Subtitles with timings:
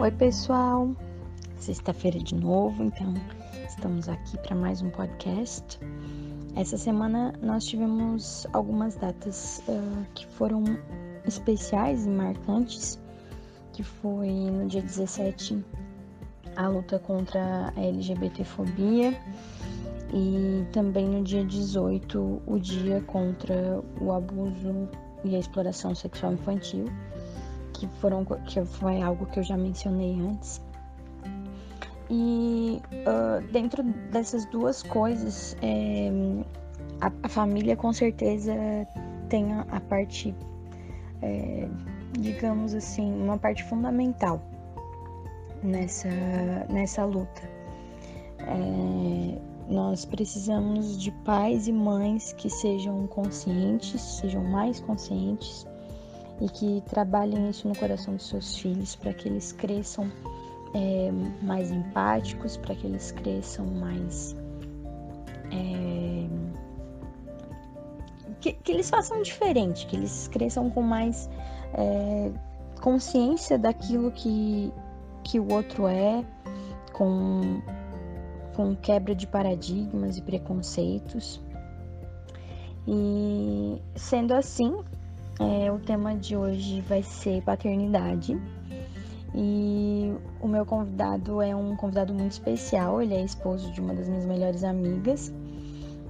[0.00, 0.94] Oi, pessoal.
[1.56, 3.14] Sexta-feira de novo, então
[3.66, 5.76] estamos aqui para mais um podcast.
[6.54, 10.62] Essa semana nós tivemos algumas datas uh, que foram
[11.26, 12.96] especiais e marcantes,
[13.72, 15.64] que foi no dia 17
[16.54, 19.20] a luta contra a LGBTfobia
[20.14, 24.88] e também no dia 18 o dia contra o abuso
[25.24, 26.84] e a exploração sexual infantil
[27.78, 30.60] que foram que foi algo que eu já mencionei antes.
[32.10, 36.10] E uh, dentro dessas duas coisas, é,
[37.00, 38.54] a, a, família com certeza
[39.28, 40.34] tem a, a parte,
[41.22, 41.68] é,
[42.18, 44.40] digamos assim, uma parte fundamental
[45.62, 46.08] nessa,
[46.70, 47.42] nessa luta.
[48.40, 49.38] É,
[49.70, 55.66] nós precisamos de pais e mães que sejam conscientes, sejam mais conscientes
[56.40, 60.10] e que trabalhem isso no coração dos seus filhos para que eles cresçam
[60.74, 61.10] é,
[61.42, 64.36] mais empáticos, para que eles cresçam mais.
[65.50, 66.28] É,
[68.40, 71.28] que, que, eles façam diferente, que eles cresçam com mais
[71.74, 72.30] é,
[72.80, 74.72] consciência daquilo que,
[75.24, 76.24] que o outro é,
[76.92, 77.60] com,
[78.54, 81.40] com quebra de paradigmas e preconceitos.
[82.86, 84.82] E sendo assim,
[85.40, 88.40] é, o tema de hoje vai ser paternidade.
[89.34, 94.08] E o meu convidado é um convidado muito especial, ele é esposo de uma das
[94.08, 95.32] minhas melhores amigas.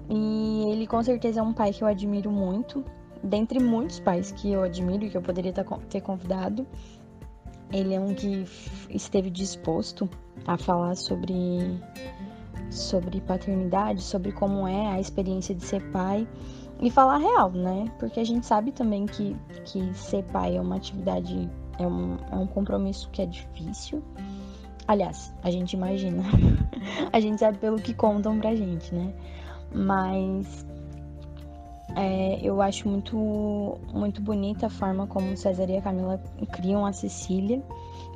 [0.09, 2.85] E ele com certeza é um pai que eu admiro muito.
[3.23, 6.67] Dentre muitos pais que eu admiro e que eu poderia ter convidado,
[7.73, 8.47] ele é um que
[8.89, 10.09] esteve disposto
[10.47, 11.35] a falar sobre,
[12.71, 16.27] sobre paternidade, sobre como é a experiência de ser pai
[16.81, 17.91] e falar real, né?
[17.99, 22.37] Porque a gente sabe também que, que ser pai é uma atividade, é um, é
[22.37, 24.03] um compromisso que é difícil.
[24.87, 26.23] Aliás, a gente imagina.
[27.13, 29.13] a gente sabe pelo que contam pra gente, né?
[29.75, 30.65] Mas
[31.97, 36.21] é, eu acho muito, muito bonita a forma como César e a Camila
[36.53, 37.63] criam a Cecília.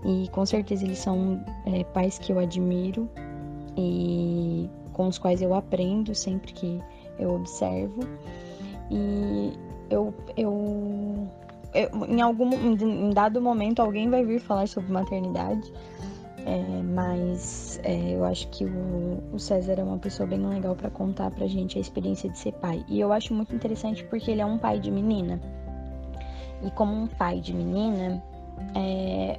[0.04, 3.08] E com certeza eles são é, pais que eu admiro
[3.76, 6.80] e com os quais eu aprendo sempre que
[7.18, 8.00] eu observo.
[8.92, 9.52] E
[9.88, 11.28] eu, eu,
[11.74, 15.72] eu em algum em dado momento alguém vai vir falar sobre maternidade.
[16.44, 20.90] É, mas é, eu acho que o, o, César é uma pessoa bem legal para
[20.90, 22.84] contar pra gente a experiência de ser pai.
[22.88, 25.40] E eu acho muito interessante porque ele é um pai de menina.
[26.60, 28.20] E como um pai de menina,
[28.74, 29.38] é,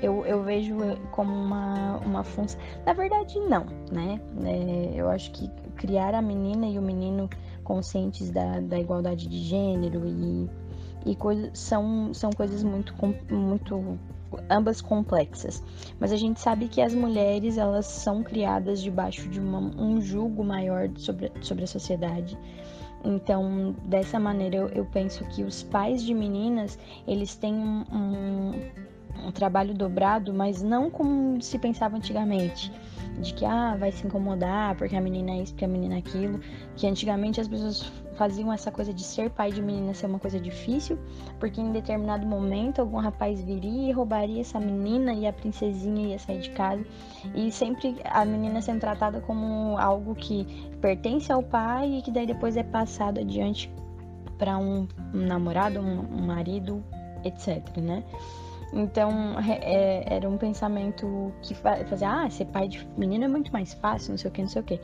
[0.00, 0.76] eu, eu vejo
[1.10, 2.60] como uma, uma função.
[2.86, 4.20] Na verdade, não, né?
[4.44, 7.28] É, eu acho que criar a menina e o menino
[7.68, 10.48] conscientes da, da igualdade de gênero e,
[11.04, 12.94] e coisa, são, são coisas muito,
[13.30, 13.98] muito
[14.48, 15.62] ambas complexas.
[16.00, 20.42] Mas a gente sabe que as mulheres elas são criadas debaixo de uma, um julgo
[20.42, 22.38] maior sobre, sobre a sociedade.
[23.04, 29.26] Então, dessa maneira, eu, eu penso que os pais de meninas eles têm um, um,
[29.26, 32.72] um trabalho dobrado, mas não como se pensava antigamente
[33.20, 35.98] de que ah, vai se incomodar porque a menina é isso, porque a menina é
[35.98, 36.40] aquilo,
[36.76, 40.40] que antigamente as pessoas faziam essa coisa de ser pai de menina ser uma coisa
[40.40, 40.98] difícil,
[41.38, 46.18] porque em determinado momento algum rapaz viria e roubaria essa menina e a princesinha ia
[46.18, 46.84] sair de casa,
[47.34, 50.44] e sempre a menina sendo tratada como algo que
[50.80, 53.70] pertence ao pai e que daí depois é passado adiante
[54.36, 56.82] para um, namorado, um, um marido,
[57.24, 58.04] etc, né?
[58.72, 63.72] Então, é, era um pensamento que fazia, ah, ser pai de menina é muito mais
[63.74, 64.80] fácil, não sei o que, não sei o que.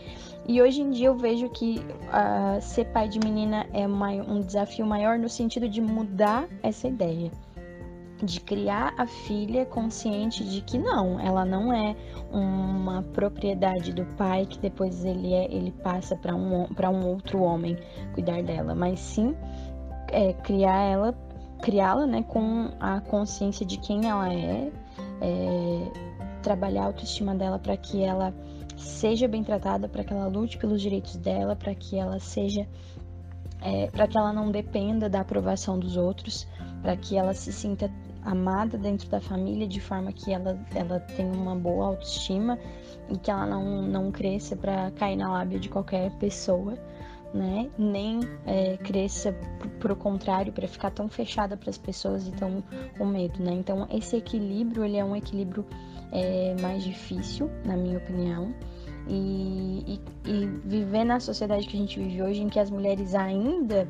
[0.46, 4.40] E hoje em dia eu vejo que uh, ser pai de menina é uma, um
[4.40, 7.30] desafio maior no sentido de mudar essa ideia.
[8.22, 11.94] De criar a filha consciente de que não, ela não é
[12.32, 17.76] uma propriedade do pai que depois ele, é, ele passa para um, um outro homem
[18.14, 19.36] cuidar dela, mas sim
[20.08, 21.12] é, criar ela
[21.64, 24.70] criá-la né, com a consciência de quem ela é,
[25.22, 25.92] é
[26.42, 28.34] trabalhar a autoestima dela para que ela
[28.76, 32.68] seja bem tratada, para que ela lute pelos direitos dela, para que ela seja,
[33.62, 36.46] é, para que ela não dependa da aprovação dos outros,
[36.82, 37.90] para que ela se sinta
[38.22, 42.58] amada dentro da família de forma que ela, ela tenha uma boa autoestima
[43.08, 46.74] e que ela não, não cresça para cair na lábia de qualquer pessoa
[47.34, 47.68] né?
[47.76, 49.34] Nem é, cresça
[49.80, 52.62] para o contrário, para ficar tão fechada para as pessoas e tão
[52.96, 53.52] com medo, né?
[53.52, 55.66] Então, esse equilíbrio, ele é um equilíbrio
[56.12, 58.54] é, mais difícil, na minha opinião.
[59.08, 63.14] E, e, e, viver na sociedade que a gente vive hoje, em que as mulheres
[63.14, 63.86] ainda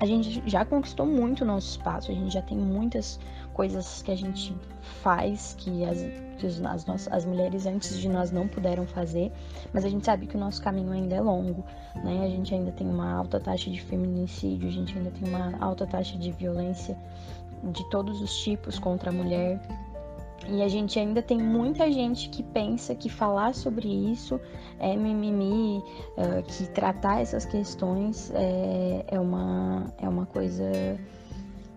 [0.00, 3.18] a gente já conquistou muito o nosso espaço, a gente já tem muitas
[3.58, 4.56] coisas que a gente
[5.02, 5.98] faz que as,
[6.38, 9.32] que as, nossas, as mulheres antes de nós não puderam fazer,
[9.72, 11.64] mas a gente sabe que o nosso caminho ainda é longo,
[11.96, 12.24] né?
[12.24, 15.84] A gente ainda tem uma alta taxa de feminicídio, a gente ainda tem uma alta
[15.88, 16.96] taxa de violência
[17.64, 19.60] de todos os tipos contra a mulher.
[20.46, 24.40] E a gente ainda tem muita gente que pensa que falar sobre isso
[24.78, 25.82] é mimimi,
[26.16, 30.70] uh, que tratar essas questões é, é, uma, é uma coisa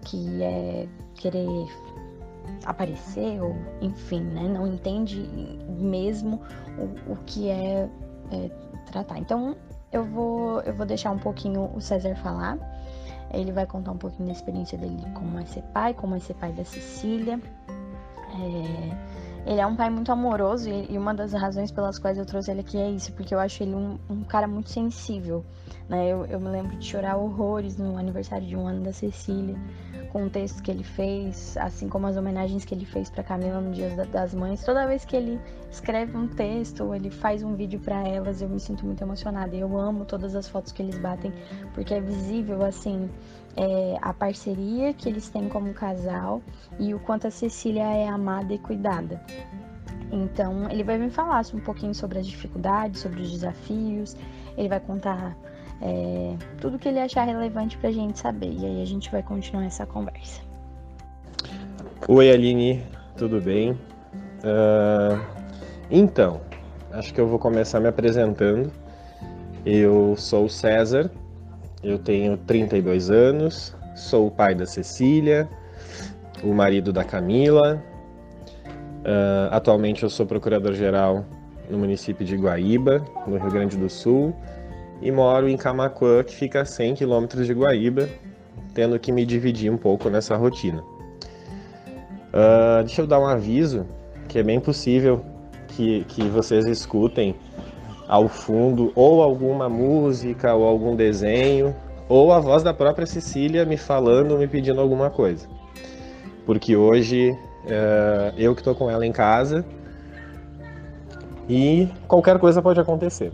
[0.06, 0.88] que é
[1.22, 1.68] querer
[2.66, 4.44] aparecer, ou enfim, né?
[4.44, 5.22] Não entende
[5.70, 6.42] mesmo
[6.78, 7.88] o, o que é,
[8.32, 8.50] é
[8.92, 9.20] tratar.
[9.20, 9.56] Então
[9.92, 12.58] eu vou, eu vou deixar um pouquinho o César falar.
[13.34, 16.34] Ele vai contar um pouquinho da experiência dele como é ser pai, como é ser
[16.34, 17.40] pai da Cecília.
[18.34, 22.52] É, ele é um pai muito amoroso e, uma das razões pelas quais eu trouxe
[22.52, 25.44] ele aqui é isso, porque eu acho ele um, um cara muito sensível.
[25.90, 26.08] Né?
[26.08, 29.58] Eu, eu me lembro de chorar horrores no aniversário de um ano da Cecília
[30.12, 33.62] com o texto que ele fez, assim como as homenagens que ele fez para Camila
[33.62, 34.64] no Dia das Mães.
[34.64, 35.40] Toda vez que ele
[35.72, 39.56] escreve um texto, ou ele faz um vídeo para elas, eu me sinto muito emocionada.
[39.56, 41.32] Eu amo todas as fotos que eles batem,
[41.74, 43.10] porque é visível assim
[43.56, 46.42] é, a parceria que eles têm como casal
[46.78, 49.22] e o quanto a Cecília é amada e cuidada.
[50.12, 54.18] Então, ele vai me falar um pouquinho sobre as dificuldades, sobre os desafios.
[54.58, 55.38] Ele vai contar
[55.82, 58.54] é, tudo que ele achar relevante para a gente saber.
[58.54, 60.42] E aí a gente vai continuar essa conversa.
[62.08, 62.84] Oi, Aline,
[63.18, 63.72] tudo bem?
[63.72, 65.20] Uh,
[65.90, 66.42] então,
[66.92, 68.72] acho que eu vou começar me apresentando.
[69.66, 71.12] Eu sou o César,
[71.84, 75.50] eu tenho 32 anos, sou o pai da Cecília,
[76.44, 77.84] o marido da Camila.
[79.02, 81.26] Uh, atualmente eu sou procurador-geral
[81.70, 84.36] no município de Guaíba, no Rio Grande do Sul
[85.02, 88.08] e moro em Camacuã, que fica a 100 quilômetros de Guaíba,
[88.74, 90.84] tendo que me dividir um pouco nessa rotina.
[92.32, 93.86] Uh, deixa eu dar um aviso,
[94.28, 95.26] que é bem possível
[95.70, 97.36] que, que vocês escutem
[98.08, 101.76] ao fundo ou alguma música ou algum desenho
[102.08, 105.48] ou a voz da própria Cecília me falando, me pedindo alguma coisa.
[106.46, 109.66] Porque hoje uh, eu que estou com ela em casa
[111.48, 113.32] e qualquer coisa pode acontecer.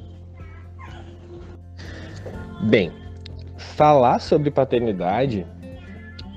[2.61, 2.91] Bem,
[3.55, 5.45] falar sobre paternidade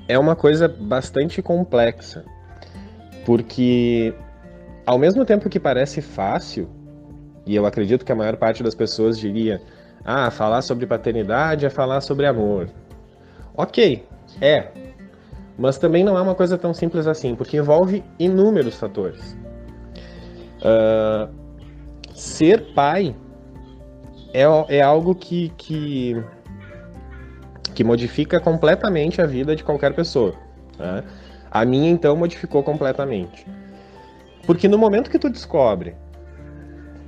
[0.07, 2.23] é uma coisa bastante complexa,
[3.25, 4.13] porque
[4.85, 6.69] ao mesmo tempo que parece fácil,
[7.45, 9.61] e eu acredito que a maior parte das pessoas diria:
[10.05, 12.69] ah, falar sobre paternidade é falar sobre amor.
[13.57, 14.05] Ok,
[14.39, 14.67] é,
[15.57, 19.35] mas também não é uma coisa tão simples assim, porque envolve inúmeros fatores.
[20.61, 21.33] Uh,
[22.13, 23.15] ser pai
[24.33, 24.43] é,
[24.77, 26.23] é algo que, que,
[27.73, 30.33] que modifica completamente a vida de qualquer pessoa.
[30.77, 31.03] Né?
[31.49, 33.45] A minha, então, modificou completamente.
[34.45, 35.95] Porque no momento que tu descobre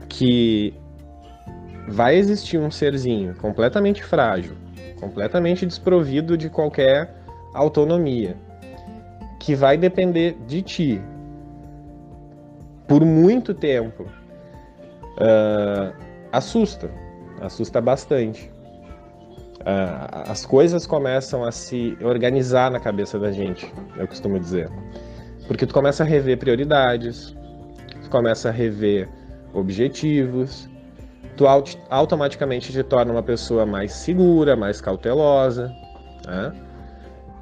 [0.08, 0.74] que
[1.88, 4.56] vai existir um serzinho completamente frágil,
[5.00, 7.16] completamente desprovido de qualquer
[7.54, 8.36] autonomia,
[9.40, 11.02] que vai depender de ti
[12.88, 15.94] por muito tempo, uh,
[16.32, 16.90] assusta
[17.42, 18.52] assusta bastante.
[19.66, 24.70] Ah, as coisas começam a se organizar na cabeça da gente, eu costumo dizer.
[25.48, 27.36] Porque tu começa a rever prioridades,
[28.04, 29.08] tu começa a rever
[29.54, 30.70] objetivos,
[31.38, 35.72] tu aut automaticamente te torna uma pessoa mais segura, mais cautelosa.
[36.28, 36.54] Né?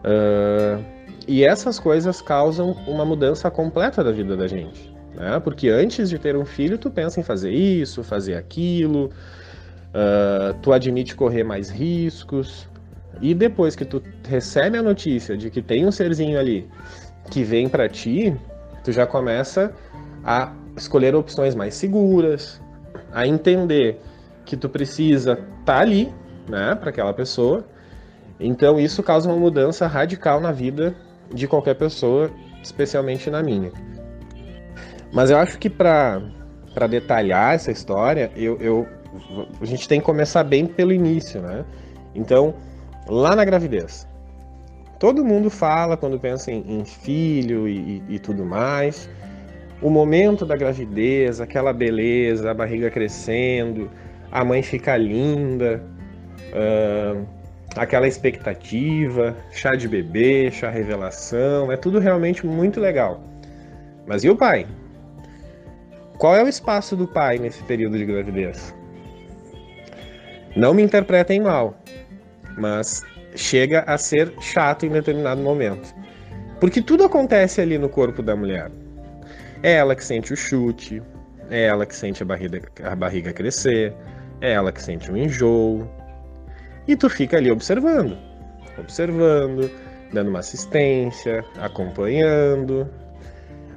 [0.04, 0.84] Uh,
[1.28, 4.94] e essas coisas causam uma mudança completa da vida da gente.
[5.16, 5.40] Né?
[5.40, 9.12] Porque antes de ter um filho, tu pensa em fazer isso, fazer aquilo,
[9.94, 12.68] uh, tu admite correr mais riscos.
[13.22, 16.68] E depois que tu recebe a notícia de que tem um serzinho ali
[17.30, 18.36] que vem para ti,
[18.84, 19.74] tu já começa
[20.24, 22.62] a escolher opções mais seguras,
[23.12, 24.00] a entender
[24.46, 26.12] que tu precisa estar tá ali,
[26.50, 27.66] né, para aquela pessoa.
[28.40, 30.96] Então isso causa uma mudança radical na vida
[31.32, 32.32] de qualquer pessoa,
[32.64, 33.72] especialmente na minha.
[35.14, 36.22] Mas eu acho que para
[36.90, 38.88] detalhar essa história, eu, eu
[39.60, 41.66] a gente tem que começar bem pelo início, né?
[42.16, 42.54] Então,
[43.08, 44.08] lá na gravidez.
[45.00, 49.10] Todo mundo fala quando pensa em, em filho e, e, e, tudo mais.
[49.82, 53.90] O momento da gravidez, aquela beleza, a barriga crescendo,
[54.32, 55.84] a mãe fica linda,
[56.54, 57.26] uh,
[57.76, 63.24] aquela expectativa, chá de bebê, chá revelação, é tudo realmente muito legal.
[64.06, 64.68] Mas e o pai?
[66.20, 68.76] Qual é o espaço do pai nesse período de gravidez?
[70.56, 71.78] Não me interpretem mal,
[72.58, 73.04] mas
[73.36, 75.94] chega a ser chato em determinado momento.
[76.60, 78.70] Porque tudo acontece ali no corpo da mulher.
[79.64, 81.02] É ela que sente o chute,
[81.50, 83.94] é ela que sente a barriga, a barriga crescer,
[84.42, 85.90] é ela que sente o enjoo.
[86.88, 88.18] E tu fica ali observando,
[88.78, 89.72] observando,
[90.12, 92.90] dando uma assistência, acompanhando,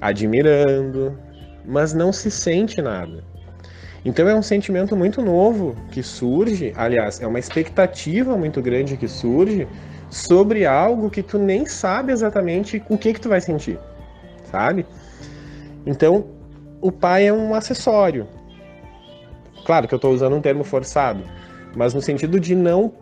[0.00, 1.18] admirando,
[1.64, 3.22] mas não se sente nada.
[4.04, 9.08] Então é um sentimento muito novo que surge, aliás, é uma expectativa muito grande que
[9.08, 9.66] surge
[10.10, 13.78] sobre algo que tu nem sabe exatamente o que que tu vai sentir,
[14.50, 14.84] sabe?
[15.86, 16.26] Então,
[16.80, 18.28] o pai é um acessório.
[19.64, 21.24] Claro que eu estou usando um termo forçado,
[21.74, 22.92] mas no sentido de não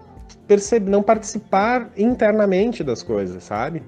[0.47, 3.83] perceber, não participar internamente das coisas, sabe?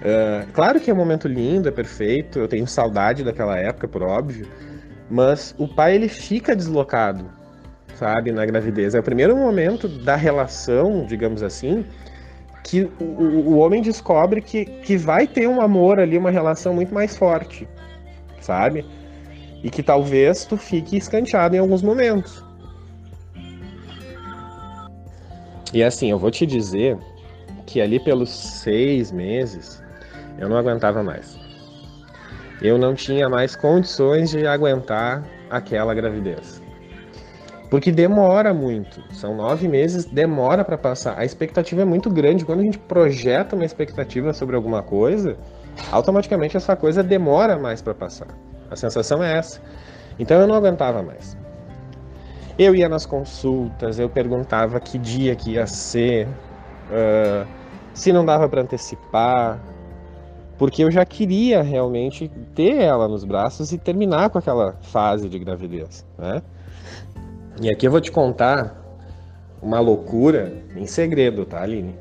[0.00, 4.02] Uh, claro que é um momento lindo, é perfeito, eu tenho saudade daquela época, por
[4.02, 4.48] óbvio,
[5.10, 7.24] mas o pai ele fica deslocado,
[7.96, 8.94] sabe, na gravidez.
[8.94, 11.84] É o primeiro momento da relação, digamos assim,
[12.62, 16.94] que o, o homem descobre que, que vai ter um amor ali, uma relação muito
[16.94, 17.66] mais forte,
[18.40, 18.86] sabe?
[19.64, 22.44] E que talvez tu fique escanteado em alguns momentos.
[25.74, 26.96] E assim, eu vou te dizer
[27.66, 29.82] que ali pelos seis meses
[30.38, 31.39] eu não aguentava mais
[32.62, 36.60] eu não tinha mais condições de aguentar aquela gravidez.
[37.70, 41.16] Porque demora muito, são nove meses, demora para passar.
[41.16, 42.44] A expectativa é muito grande.
[42.44, 45.36] Quando a gente projeta uma expectativa sobre alguma coisa,
[45.92, 48.26] automaticamente essa coisa demora mais para passar.
[48.68, 49.60] A sensação é essa.
[50.18, 51.36] Então eu não aguentava mais.
[52.58, 57.46] Eu ia nas consultas, eu perguntava que dia que ia ser, uh,
[57.94, 59.60] se não dava para antecipar,
[60.60, 65.38] porque eu já queria realmente ter ela nos braços e terminar com aquela fase de
[65.38, 66.42] gravidez, né?
[67.62, 68.78] E aqui eu vou te contar
[69.62, 71.94] uma loucura em segredo, tá, Aline?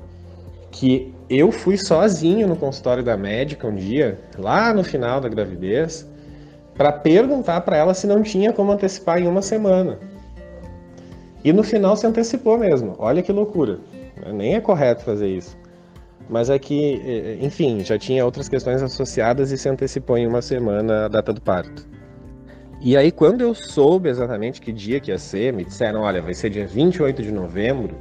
[0.72, 6.06] Que eu fui sozinho no consultório da médica um dia, lá no final da gravidez,
[6.76, 9.98] para perguntar para ela se não tinha como antecipar em uma semana.
[11.46, 12.94] E no final se antecipou mesmo.
[13.00, 13.80] Olha que loucura.
[14.34, 15.58] Nem é correto fazer isso
[16.30, 20.42] mas é que, é, enfim, já tinha outras questões associadas e se antecipou em uma
[20.42, 21.88] semana a data do parto.
[22.82, 26.34] E aí, quando eu soube exatamente que dia que ia ser, me disseram, olha, vai
[26.34, 27.98] ser dia 28 de novembro,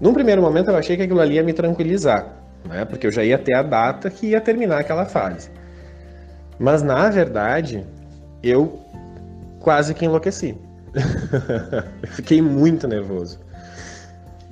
[0.00, 2.86] num primeiro momento eu achei que aquilo ali ia me tranquilizar, né?
[2.86, 5.50] Porque eu já ia ter a data que ia terminar aquela fase.
[6.58, 7.84] Mas, na verdade,
[8.42, 8.80] eu
[9.58, 10.56] quase que enlouqueci.
[12.08, 13.38] fiquei muito nervoso.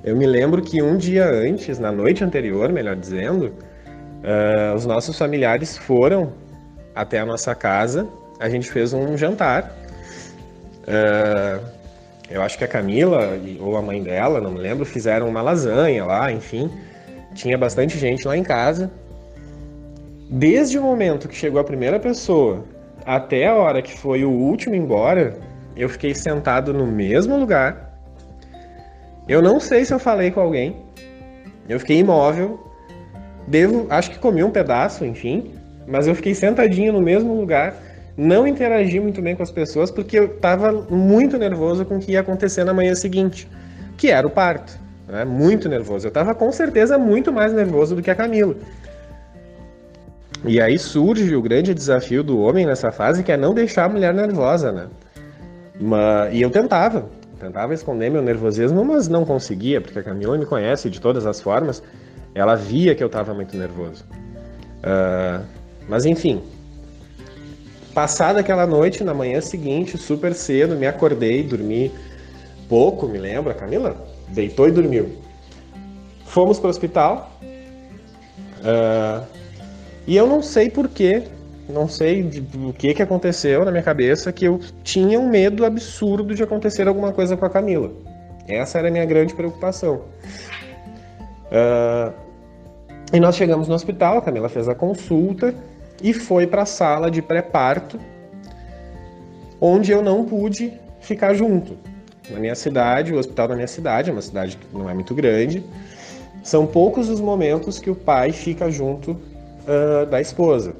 [0.03, 5.17] Eu me lembro que um dia antes, na noite anterior, melhor dizendo, uh, os nossos
[5.17, 6.31] familiares foram
[6.95, 8.07] até a nossa casa.
[8.39, 9.75] A gente fez um jantar.
[10.83, 11.61] Uh,
[12.29, 16.05] eu acho que a Camila ou a mãe dela, não me lembro, fizeram uma lasanha
[16.05, 16.71] lá, enfim.
[17.33, 18.89] Tinha bastante gente lá em casa.
[20.29, 22.63] Desde o momento que chegou a primeira pessoa
[23.05, 25.37] até a hora que foi o último embora,
[25.75, 27.88] eu fiquei sentado no mesmo lugar
[29.29, 30.75] eu não sei se eu falei com alguém.
[31.69, 32.59] Eu fiquei imóvel.
[33.47, 35.53] Devo, acho que comi um pedaço, enfim,
[35.87, 37.75] mas eu fiquei sentadinho no mesmo lugar,
[38.15, 42.11] não interagi muito bem com as pessoas porque eu estava muito nervoso com o que
[42.11, 43.47] ia acontecer na manhã seguinte,
[43.97, 44.79] que era o parto.
[45.07, 45.25] Né?
[45.25, 46.05] Muito nervoso.
[46.05, 48.55] Eu estava com certeza muito mais nervoso do que a Camila.
[50.45, 53.89] E aí surge o grande desafio do homem nessa fase, que é não deixar a
[53.89, 54.87] mulher nervosa, né?
[55.79, 60.45] Mas, e eu tentava, Tentava esconder meu nervosismo, mas não conseguia, porque a Camila me
[60.45, 61.81] conhece de todas as formas.
[62.35, 64.03] Ela via que eu estava muito nervoso.
[64.79, 65.43] Uh,
[65.87, 66.41] mas enfim,
[67.93, 71.91] passada aquela noite, na manhã seguinte, super cedo, me acordei, dormi
[72.67, 73.95] pouco, me lembra, Camila?
[74.27, 75.17] Deitou e dormiu.
[76.25, 77.39] Fomos para o hospital.
[78.59, 79.25] Uh,
[80.05, 81.23] e eu não sei porquê,
[81.69, 86.33] não sei o que, que aconteceu na minha cabeça, que eu tinha um medo absurdo
[86.33, 87.91] de acontecer alguma coisa com a Camila.
[88.47, 90.01] Essa era a minha grande preocupação.
[91.51, 92.11] Uh,
[93.13, 95.53] e nós chegamos no hospital, a Camila fez a consulta
[96.01, 97.99] e foi para a sala de pré-parto,
[99.61, 101.77] onde eu não pude ficar junto.
[102.29, 105.13] Na minha cidade, o hospital da minha cidade, é uma cidade que não é muito
[105.13, 105.63] grande,
[106.43, 110.73] são poucos os momentos que o pai fica junto uh, da esposa.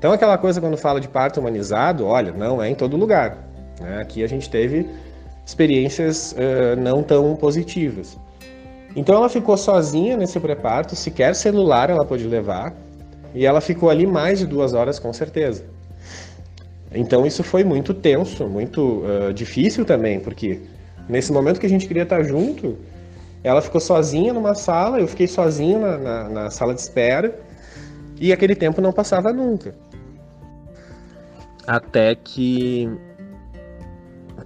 [0.00, 3.36] Então, aquela coisa quando fala de parto humanizado, olha, não é em todo lugar.
[3.78, 3.98] Né?
[4.00, 4.88] Aqui a gente teve
[5.44, 8.16] experiências uh, não tão positivas.
[8.96, 12.72] Então, ela ficou sozinha nesse pré-parto, sequer celular ela pôde levar,
[13.34, 15.64] e ela ficou ali mais de duas horas, com certeza.
[16.94, 20.62] Então, isso foi muito tenso, muito uh, difícil também, porque
[21.10, 22.78] nesse momento que a gente queria estar junto,
[23.42, 27.34] Ela ficou sozinha numa sala, eu fiquei sozinho na, na, na sala de espera
[28.20, 29.74] e aquele tempo não passava nunca.
[31.66, 32.88] Até que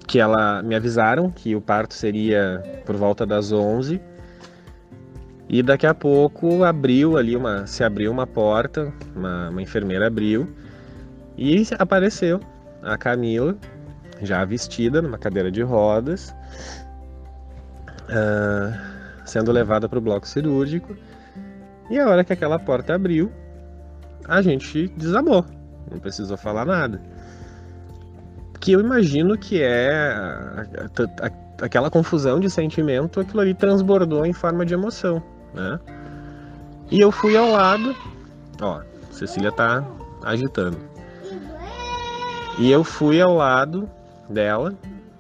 [0.07, 4.01] que ela me avisaram que o parto seria por volta das 11
[5.49, 10.53] e daqui a pouco abriu ali uma se abriu uma porta uma, uma enfermeira abriu
[11.39, 12.39] e apareceu
[12.83, 13.57] a Camila
[14.23, 16.35] já vestida numa cadeira de rodas
[18.09, 18.95] uh,
[19.25, 20.97] sendo levada para o bloco cirúrgico.
[21.91, 23.31] E a hora que aquela porta abriu
[24.27, 25.45] a gente desabou
[25.95, 27.01] não precisou falar nada
[28.65, 30.17] que eu imagino que é
[31.61, 35.23] aquela confusão de sentimento, aquilo ali transbordou em forma de emoção,
[35.53, 35.79] né?
[36.91, 37.95] E eu fui ao lado,
[38.63, 39.85] ó, Cecília tá
[40.23, 40.79] agitando.
[42.59, 43.87] E eu fui ao lado
[44.31, 44.73] dela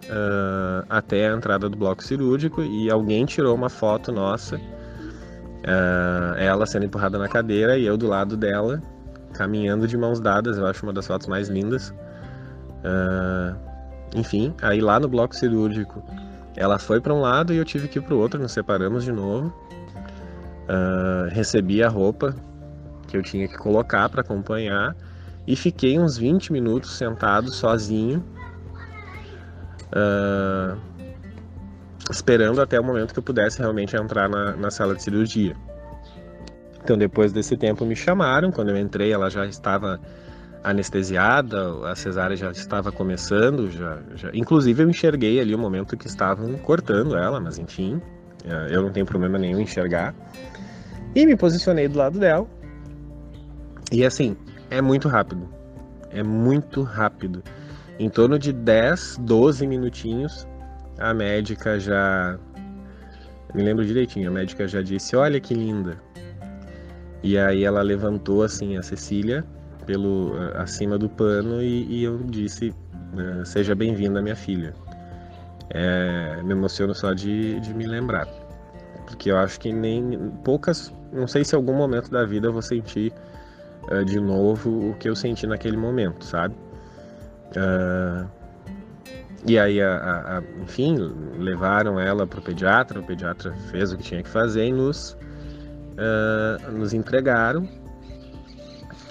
[0.05, 6.65] uh, até a entrada do bloco cirúrgico e alguém tirou uma foto nossa, uh, ela
[6.65, 8.83] sendo empurrada na cadeira e eu do lado dela,
[9.35, 10.57] caminhando de mãos dadas.
[10.57, 11.91] Eu acho uma das fotos mais lindas.
[12.85, 13.57] Uh,
[14.15, 16.03] enfim, aí lá no bloco cirúrgico,
[16.57, 19.05] ela foi para um lado e eu tive que ir para o outro, nos separamos
[19.05, 19.53] de novo.
[20.65, 22.35] Uh, recebi a roupa
[23.09, 24.97] que eu tinha que colocar para acompanhar
[25.47, 28.25] e fiquei uns 20 minutos sentado sozinho,
[29.91, 30.79] uh,
[32.11, 35.55] esperando até o momento que eu pudesse realmente entrar na, na sala de cirurgia.
[36.85, 38.53] Então, depois desse tempo, me chamaram.
[38.53, 39.99] Quando eu entrei, ela já estava
[40.63, 46.07] anestesiada, a cesárea já estava começando, já, já, inclusive eu enxerguei ali o momento que
[46.07, 48.01] estavam cortando ela, mas enfim,
[48.47, 50.15] é, eu não tenho problema nenhum em enxergar.
[51.15, 52.47] E me posicionei do lado dela.
[53.93, 54.37] E assim,
[54.71, 55.49] é muito rápido.
[56.11, 57.43] É muito rápido.
[57.99, 60.47] Em torno de 10, 12 minutinhos,
[60.99, 62.39] a médica já.
[63.55, 65.97] Me lembro direitinho, a médica já disse: Olha que linda.
[67.25, 69.43] E aí ela levantou assim a Cecília
[69.87, 74.75] pelo acima do pano e, e eu disse uh, seja bem-vinda minha filha.
[75.71, 78.29] É, me emociono só de, de me lembrar.
[79.07, 82.61] Porque eu acho que nem poucas não sei se algum momento da vida eu vou
[82.61, 83.11] sentir
[83.91, 86.55] uh, de novo o que eu senti naquele momento sabe?
[87.57, 88.29] Uh,
[89.47, 90.99] e aí a, a, a, enfim
[91.39, 95.17] levaram ela para o pediatra o pediatra fez o que tinha que fazer e nos
[96.73, 97.69] nos entregaram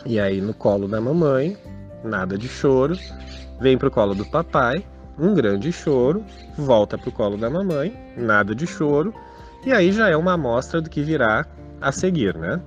[0.05, 1.57] e aí no colo da mamãe,
[2.03, 2.97] nada de choro,
[3.61, 4.85] vem pro colo do papai,
[5.17, 6.23] um grande choro,
[6.57, 9.13] volta pro colo da mamãe, nada de choro,
[9.65, 11.45] e aí já é uma amostra do que virá
[11.79, 12.59] a seguir, né?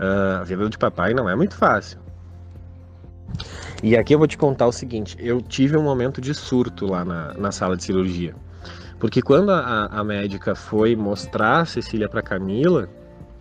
[0.00, 2.00] Uh, a vida de papai não é muito fácil.
[3.82, 7.04] E aqui eu vou te contar o seguinte: eu tive um momento de surto lá
[7.04, 8.34] na, na sala de cirurgia.
[8.98, 12.88] Porque quando a, a médica foi mostrar a Cecília para Camila,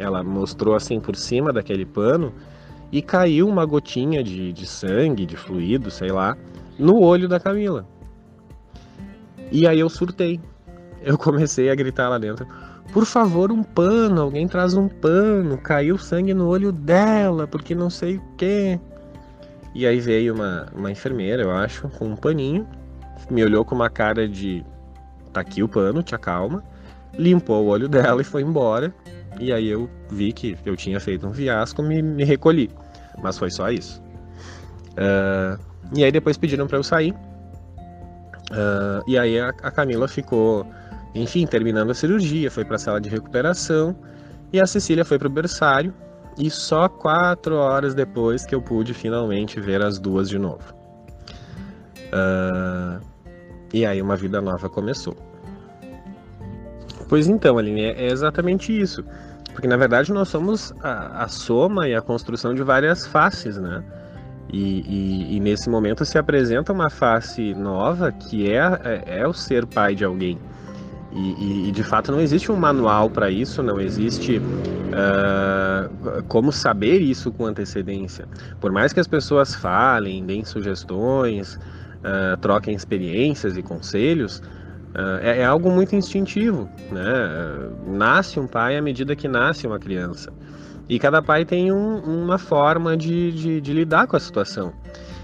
[0.01, 2.33] ela mostrou assim por cima daquele pano,
[2.91, 6.37] e caiu uma gotinha de, de sangue, de fluido, sei lá,
[6.77, 7.87] no olho da Camila.
[9.51, 10.39] E aí eu surtei.
[11.03, 12.45] Eu comecei a gritar lá dentro:
[12.91, 15.57] Por favor, um pano, alguém traz um pano.
[15.57, 18.79] Caiu sangue no olho dela, porque não sei o quê.
[19.73, 22.67] E aí veio uma, uma enfermeira, eu acho, com um paninho,
[23.29, 24.65] me olhou com uma cara de:
[25.31, 26.63] Tá aqui o pano, te acalma.
[27.17, 28.93] Limpou o olho dela e foi embora.
[29.41, 32.69] E aí eu vi que eu tinha feito um fiasco, me, me recolhi.
[33.23, 33.99] Mas foi só isso.
[34.91, 35.59] Uh,
[35.95, 37.11] e aí depois pediram para eu sair.
[38.51, 40.63] Uh, e aí a, a, Camila ficou,
[41.15, 43.95] enfim, terminando a cirurgia, foi para a sala de recuperação.
[44.53, 45.91] E a Cecília foi para o berçário.
[46.37, 50.71] E só quatro horas depois que eu pude finalmente ver as duas de novo.
[52.13, 53.03] Uh,
[53.73, 55.17] e aí uma vida nova começou.
[57.11, 59.03] Pois então, Aline, é exatamente isso.
[59.51, 63.83] Porque na verdade nós somos a, a soma e a construção de várias faces, né?
[64.49, 69.33] E, e, e, nesse momento se apresenta uma face nova que é, é, é o
[69.33, 70.39] ser pai de alguém.
[71.11, 76.99] E, e, de fato não existe um manual para isso, não existe uh, como saber
[76.99, 78.25] isso com antecedência.
[78.61, 84.41] Por mais que as pessoas falem, deem sugestões, uh, troquem experiências e conselhos,
[84.93, 87.69] é, é, algo muito instintivo, né?
[87.87, 90.33] Nasce um pai à medida que nasce uma criança.
[90.89, 94.73] E cada pai tem um, uma forma de, de, de, lidar com a situação.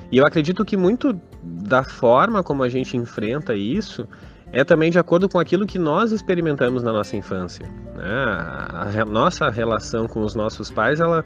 [0.10, 4.08] E eu acredito que muito da forma como a gente enfrenta isso
[4.53, 7.65] é também de acordo com aquilo que nós experimentamos na nossa infância.
[7.95, 8.10] Né?
[8.10, 11.25] A, a, nossa relação com os nossos pais, ela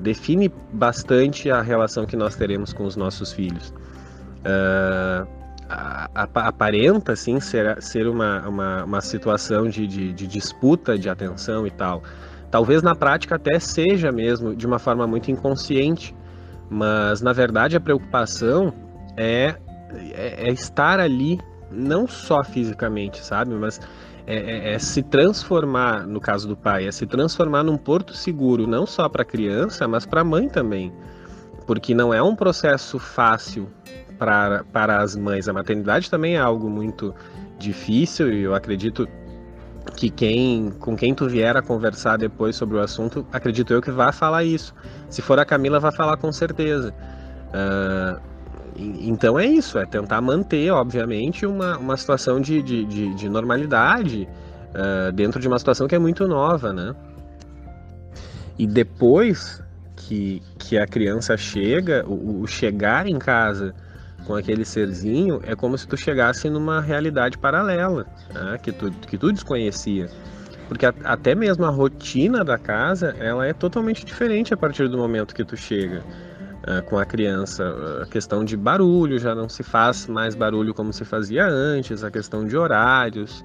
[0.00, 3.72] define bastante a relação que nós teremos com os nossos filhos.
[4.40, 5.37] Uh,
[6.34, 11.70] aparenta assim ser, ser uma, uma, uma situação de, de, de, disputa de atenção e
[11.70, 12.02] tal.
[12.50, 16.14] Talvez na prática até seja mesmo de uma forma muito inconsciente,
[16.70, 18.72] mas na verdade a preocupação
[19.16, 19.56] é,
[20.14, 21.38] é, é estar ali,
[21.70, 23.78] não só fisicamente, sabe, mas
[24.26, 28.66] é, é, é, se transformar, no caso do pai, é se transformar num porto seguro,
[28.66, 30.92] não só para a criança, mas para a mãe também.
[31.66, 33.68] Porque não é um processo fácil
[34.18, 35.48] para, para as mães.
[35.48, 37.14] A maternidade também é algo muito
[37.58, 39.08] difícil e eu acredito
[39.96, 43.90] que quem com quem tu vier a conversar depois sobre o assunto, acredito eu que
[43.90, 44.74] vai falar isso.
[45.08, 46.94] Se for a Camila, vai falar com certeza.
[47.48, 48.20] Uh,
[48.78, 54.28] então é isso, é tentar manter, obviamente, uma, uma situação de, de, de, de normalidade
[54.70, 56.94] uh, dentro de uma situação que é muito nova, né?
[58.56, 59.62] E depois
[59.96, 63.74] que, que a criança chega, o, o chegar em casa
[64.28, 68.58] com aquele serzinho é como se tu chegasse numa realidade paralela, né?
[68.62, 70.06] que, tu, que tu desconhecia.
[70.68, 74.98] Porque a, até mesmo a rotina da casa, ela é totalmente diferente a partir do
[74.98, 76.04] momento que tu chega
[76.62, 77.64] uh, com a criança.
[78.02, 82.10] A questão de barulho, já não se faz mais barulho como se fazia antes, a
[82.10, 83.42] questão de horários,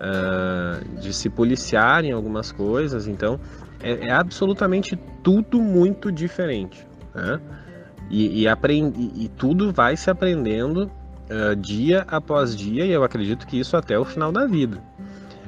[0.00, 3.06] uh, de se policiar em algumas coisas.
[3.06, 3.38] Então,
[3.82, 6.86] é, é absolutamente tudo muito diferente.
[7.14, 7.38] Né?
[8.10, 10.90] E, e, e tudo vai se aprendendo
[11.30, 14.78] uh, dia após dia, e eu acredito que isso até o final da vida.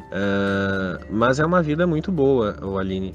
[0.06, 3.14] Uh, mas é uma vida muito boa, o Aline.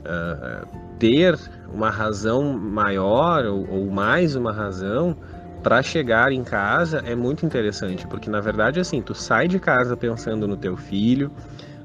[0.00, 0.66] Uh,
[0.98, 1.38] ter
[1.72, 5.16] uma razão maior ou, ou mais uma razão
[5.62, 9.96] para chegar em casa é muito interessante, porque na verdade assim, tu sai de casa
[9.96, 11.30] pensando no teu filho,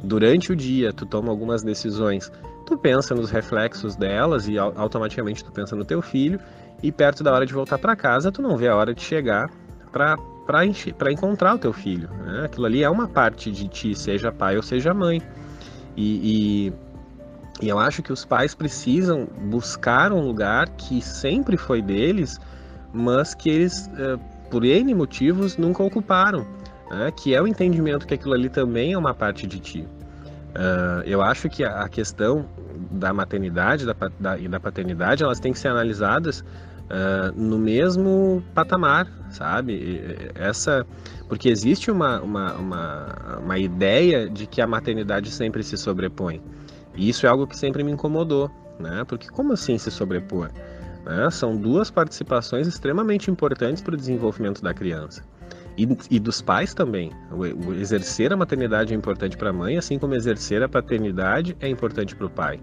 [0.04, 2.32] durante o dia tu toma algumas decisões,
[2.66, 6.40] tu pensa nos reflexos delas e automaticamente tu pensa no teu filho
[6.82, 9.50] e perto da hora de voltar para casa, tu não vê a hora de chegar
[9.92, 10.66] para
[11.12, 12.10] encontrar o teu filho.
[12.10, 12.46] Né?
[12.46, 15.22] Aquilo ali é uma parte de ti, seja pai ou seja mãe.
[15.96, 16.74] E, e,
[17.62, 22.40] e, eu acho que os pais precisam buscar um lugar que sempre foi deles,
[22.94, 24.20] mas que eles, eh,
[24.52, 26.46] por N motivos, nunca ocuparam.
[26.92, 27.12] Né?
[27.16, 29.88] Que é o entendimento que aquilo ali também é uma parte de ti.
[30.56, 32.46] Uh, eu acho que a questão
[32.96, 38.44] da maternidade da, da, e da paternidade elas têm que ser analisadas uh, no mesmo
[38.54, 40.32] patamar, sabe?
[40.36, 40.86] Essa,
[41.28, 46.42] porque existe uma, uma, uma, uma ideia de que a maternidade sempre se sobrepõe.
[46.96, 49.04] E isso é algo que sempre me incomodou, né?
[49.08, 50.50] Porque como assim se sobrepor?
[51.06, 51.30] Né?
[51.30, 55.24] São duas participações extremamente importantes para o desenvolvimento da criança.
[55.78, 57.12] E, e, dos pais também.
[57.32, 61.56] O, o exercer a maternidade é importante para a mãe, assim como exercer a paternidade
[61.60, 62.60] é importante para o pai.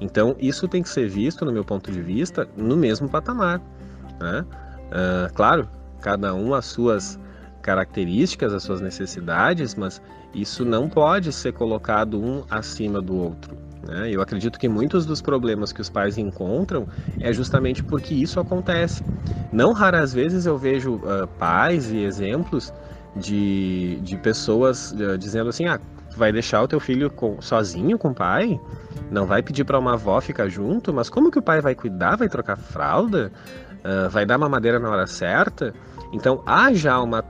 [0.00, 3.60] Então, isso tem que ser visto, no meu ponto de vista, no mesmo patamar.
[4.20, 4.44] Né?
[4.88, 5.68] Uh, claro,
[6.00, 7.18] cada um as suas
[7.62, 10.02] características, as suas necessidades, mas
[10.34, 13.56] isso não pode ser colocado um acima do outro.
[13.86, 14.10] Né?
[14.10, 16.86] Eu acredito que muitos dos problemas que os pais encontram
[17.20, 19.04] é justamente porque isso acontece.
[19.52, 22.72] Não raras vezes eu vejo uh, pais e exemplos
[23.16, 25.80] de, de pessoas uh, dizendo assim: ah,
[26.16, 28.60] vai deixar o teu filho com, sozinho com o pai?
[29.10, 30.92] Não vai pedir para uma avó ficar junto?
[30.92, 32.16] Mas como que o pai vai cuidar?
[32.16, 33.32] Vai trocar fralda?
[33.84, 35.74] Uh, vai dar uma madeira na hora certa?
[36.12, 37.24] Então há já uma,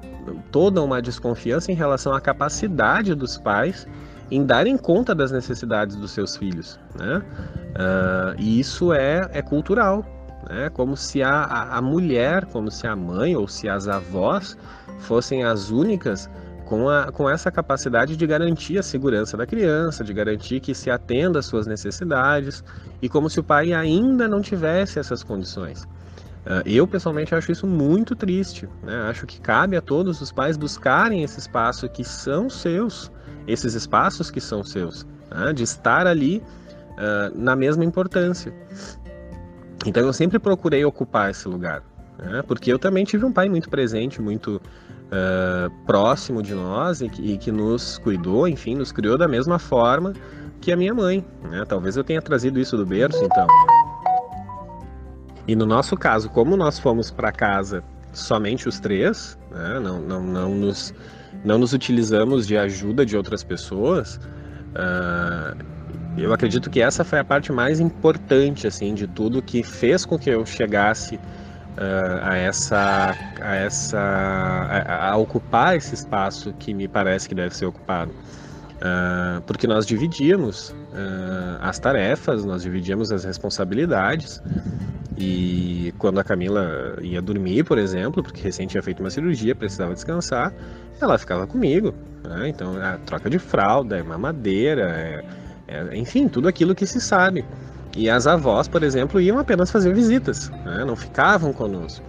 [0.51, 3.87] toda uma desconfiança em relação à capacidade dos pais
[4.31, 6.81] em darem conta das necessidades dos seus filhos.
[6.99, 7.19] Né?
[7.19, 10.05] Uh, e isso é, é cultural.
[10.49, 10.71] Né?
[10.71, 14.57] Como se a, a, a mulher, como se a mãe ou se as avós
[15.01, 16.31] fossem as únicas
[16.65, 20.91] com, a, com essa capacidade de garantir a segurança da criança, de garantir que se
[20.91, 22.65] atenda às suas necessidades,
[23.03, 25.87] e como se o pai ainda não tivesse essas condições.
[26.45, 28.69] Uh, eu pessoalmente acho isso muito triste.
[28.83, 28.95] Né?
[29.09, 33.11] Acho que cabe a todos os pais buscarem esse espaço que são seus,
[33.47, 35.53] esses espaços que são seus, né?
[35.53, 36.43] de estar ali
[36.93, 38.53] uh, na mesma importância.
[39.87, 41.83] Então eu sempre procurei ocupar esse lugar,
[42.19, 42.43] né?
[42.43, 44.61] porque eu também tive um pai muito presente, muito
[45.13, 49.61] uh, próximo de nós e que, e que, nos cuidou, enfim, nos criou da mesma
[49.61, 50.13] forma
[50.61, 51.25] que a minha mãe.
[51.49, 51.65] Né?
[51.69, 53.47] Talvez eu tenha trazido isso do berço, então.
[55.47, 59.81] E no nosso caso, como nós fomos para casa somente os três, né?
[59.81, 60.95] não, não, não, nos,
[61.45, 64.17] não nos utilizamos de ajuda de outras pessoas,
[64.77, 65.57] uh,
[66.17, 70.19] eu acredito que essa foi a parte mais importante assim de tudo que fez com
[70.19, 76.87] que eu chegasse uh, a essa a essa a, a, ocupar esse espaço que me
[76.87, 78.13] parece que deve ser ocupado
[78.83, 84.43] uh, porque nós dividíamos uh, as tarefas nós dividíamos as responsabilidades
[85.17, 89.95] E quando a Camila ia dormir, por exemplo, porque recém tinha feito uma cirurgia, precisava
[89.95, 90.53] descansar,
[91.01, 91.95] ela ficava comigo.
[92.25, 92.49] Né?
[92.49, 95.25] Então, a troca de fralda, é mamadeira, é,
[95.69, 97.45] é, enfim, tudo aquilo que se sabe.
[97.97, 100.85] E as avós, por exemplo, iam apenas fazer visitas, né?
[100.85, 102.05] não ficavam conosco.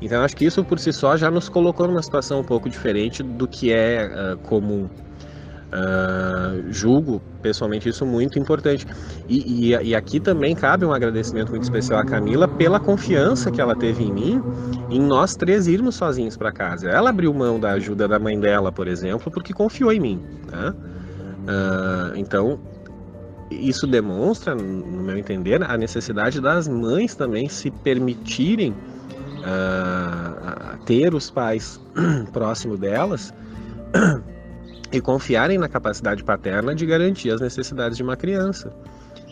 [0.00, 3.22] Então, acho que isso por si só já nos colocou numa situação um pouco diferente
[3.22, 4.88] do que é uh, comum.
[5.66, 8.86] Uh, julgo pessoalmente isso muito importante.
[9.28, 13.60] E, e, e, aqui também cabe um agradecimento muito especial à Camila pela confiança que
[13.60, 14.42] ela teve em mim,
[14.88, 16.88] em nós três irmos sozinhos para casa.
[16.88, 20.22] Ela abriu mão da ajuda da mãe dela, por exemplo, porque confiou em mim.
[20.50, 20.70] Né?
[20.70, 22.60] Uh, então,
[23.50, 31.28] isso demonstra, no meu entender, a necessidade das mães também se permitirem uh, ter os
[31.28, 31.80] pais
[32.32, 33.34] próximo delas
[34.92, 38.72] e confiarem na capacidade paterna de garantir as necessidades de uma criança.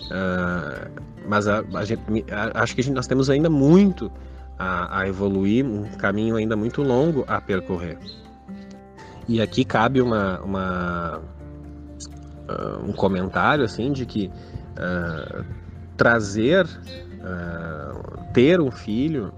[0.04, 4.10] Uh, mas a, a gente, a, acho que gente, nós temos ainda muito
[4.58, 7.98] a, a, evoluir, um caminho ainda muito longo a percorrer.
[9.26, 14.30] E aqui cabe uma, uma uh, um comentário assim de que
[14.76, 15.44] uh,
[15.96, 16.66] trazer
[18.34, 19.32] ter um filho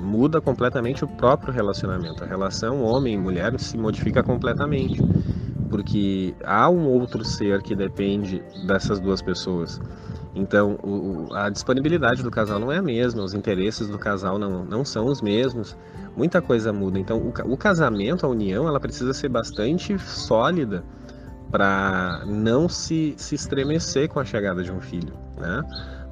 [0.00, 2.24] muda completamente o próprio relacionamento.
[2.24, 5.02] A relação homem e mulher se modifica completamente
[5.66, 9.80] porque há um outro ser que depende dessas duas pessoas.
[10.34, 14.64] Então, o, a disponibilidade do casal não é a mesma, os interesses do casal não,
[14.64, 15.76] não são os mesmos,
[16.14, 16.98] muita coisa muda.
[16.98, 20.84] Então, o, o casamento, a união, ela precisa ser bastante sólida
[21.50, 25.62] para não se, se estremecer com a chegada de um filho, né?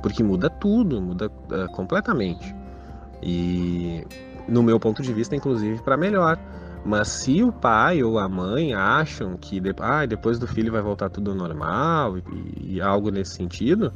[0.00, 2.54] Porque muda tudo, muda uh, completamente.
[3.22, 4.06] E,
[4.48, 6.38] no meu ponto de vista, inclusive, para melhor
[6.84, 11.08] mas se o pai ou a mãe acham que ah, depois do filho vai voltar
[11.08, 12.22] tudo normal e,
[12.74, 13.92] e, algo nesse sentido,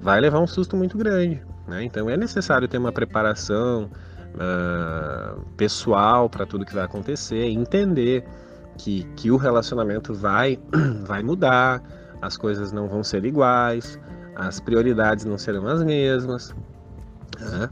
[0.00, 1.42] vai levar um susto muito grande.
[1.66, 1.84] Né?
[1.84, 3.90] Então é necessário ter uma preparação
[4.34, 8.24] uh, pessoal para tudo que vai acontecer, entender
[8.76, 10.58] que, que o relacionamento vai,
[11.04, 11.82] vai mudar,
[12.22, 13.98] as coisas não vão ser iguais,
[14.36, 16.54] as prioridades não serão as mesmas.
[17.40, 17.68] Né?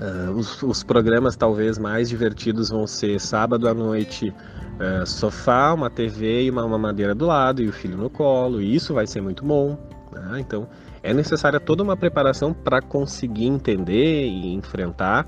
[0.00, 5.90] Uh, os, os, programas talvez mais divertidos vão ser sábado à noite, uh, sofá, uma
[5.90, 9.20] TV e uma mamadeira do lado e o filho no colo, e isso vai ser
[9.20, 9.76] muito bom.
[10.12, 10.38] Né?
[10.38, 10.68] Então
[11.02, 15.26] é necessária toda uma preparação para conseguir entender e enfrentar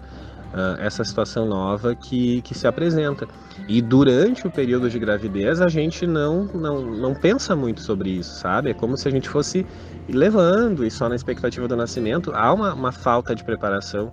[0.52, 3.26] uh, essa situação nova que, que se apresenta.
[3.68, 8.38] E durante o período de gravidez a gente não, não, não pensa muito sobre isso,
[8.38, 8.70] sabe?
[8.70, 9.66] É como se a gente fosse
[10.08, 14.12] levando e só na expectativa do nascimento há uma, uma falta de preparação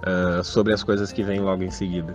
[0.00, 2.14] uh, sobre as coisas que vêm logo em seguida.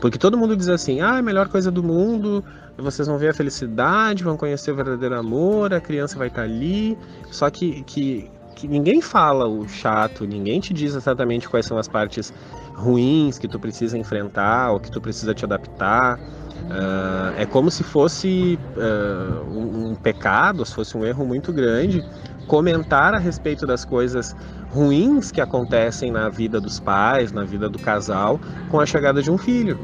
[0.00, 2.44] Porque todo mundo diz assim: ah, é a melhor coisa do mundo,
[2.76, 6.96] vocês vão ver a felicidade, vão conhecer o verdadeiro amor, a criança vai estar ali.
[7.30, 11.88] Só que, que, que ninguém fala o chato, ninguém te diz exatamente quais são as
[11.88, 12.32] partes
[12.74, 16.18] ruins que tu precisa enfrentar ou que tu precisa te adaptar.
[16.18, 22.04] Uh, é como se fosse uh, um, um, pecado, se fosse um erro muito grande,
[22.46, 24.34] comentar a respeito das coisas
[24.70, 29.30] ruins que acontecem na vida dos pais, na vida do casal, com a chegada de
[29.30, 29.78] um filho.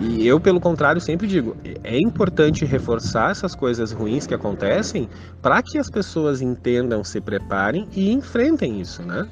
[0.00, 5.08] E eu, pelo contrário, sempre digo: é importante reforçar essas coisas ruins que acontecem
[5.42, 9.28] para que as pessoas entendam, se preparem e enfrentem isso, né?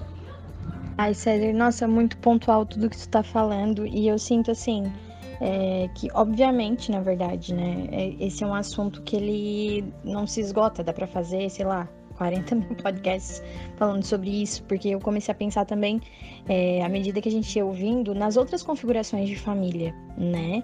[0.98, 3.86] Ai, César, nossa, muito pontual tudo que tu tá falando.
[3.86, 4.90] E eu sinto assim.
[5.38, 10.40] É, que obviamente, na verdade, né, é, esse é um assunto que ele não se
[10.40, 11.86] esgota, dá para fazer, sei lá,
[12.16, 13.42] 40 mil podcasts
[13.76, 16.00] falando sobre isso, porque eu comecei a pensar também,
[16.48, 20.62] é, à medida que a gente ia ouvindo, nas outras configurações de família, né?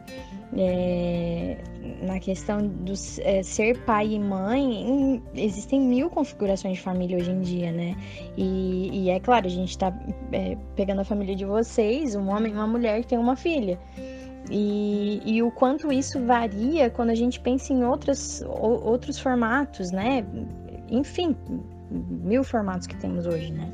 [0.54, 1.56] É,
[2.02, 7.30] na questão do é, ser pai e mãe, em, existem mil configurações de família hoje
[7.30, 7.96] em dia, né?
[8.36, 9.92] E, e é claro, a gente tá
[10.32, 13.78] é, pegando a família de vocês, um homem e uma mulher que tem uma filha.
[14.50, 20.24] E, e, o quanto isso varia quando a gente pensa em outros, outros formatos, né?
[20.92, 21.34] Enfim,
[21.90, 23.68] mil formatos que temos hoje, né?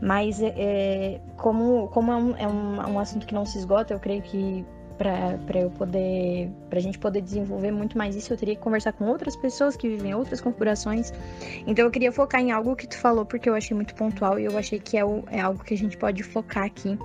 [0.00, 4.00] Mas é, como, como é, um, é um, um assunto que não se esgota, eu
[4.00, 4.64] creio que
[4.96, 8.92] para eu poder para a gente poder desenvolver muito mais isso eu teria que conversar
[8.92, 11.12] com outras pessoas que vivem outras configurações
[11.66, 14.44] então eu queria focar em algo que tu falou porque eu achei muito pontual e
[14.44, 16.96] eu achei que é, o, é algo que a gente pode focar aqui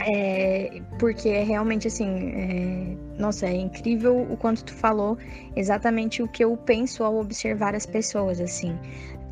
[0.00, 5.18] é, porque é realmente assim, é, nossa, é incrível o quanto tu falou
[5.54, 8.78] exatamente o que eu penso ao observar as pessoas, assim,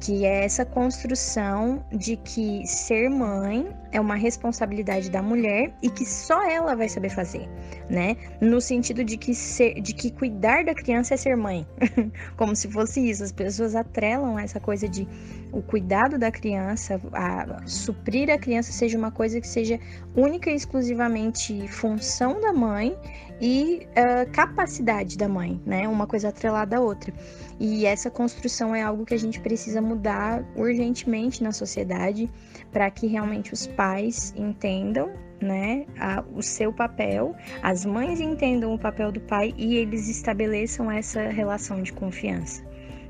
[0.00, 6.04] que é essa construção de que ser mãe é uma responsabilidade da mulher e que
[6.04, 7.48] só ela vai saber fazer,
[7.90, 8.16] né?
[8.40, 11.66] No sentido de que ser, de que cuidar da criança é ser mãe,
[12.37, 13.24] como se fosse isso.
[13.24, 15.09] As pessoas atrelam essa coisa de
[15.52, 19.78] o cuidado da criança, a suprir a criança seja uma coisa que seja
[20.14, 22.96] única e exclusivamente função da mãe
[23.40, 25.88] e uh, capacidade da mãe, né?
[25.88, 27.12] Uma coisa atrelada à outra.
[27.58, 32.30] E essa construção é algo que a gente precisa mudar urgentemente na sociedade
[32.72, 38.78] para que realmente os pais entendam né, a, o seu papel, as mães entendam o
[38.78, 42.67] papel do pai e eles estabeleçam essa relação de confiança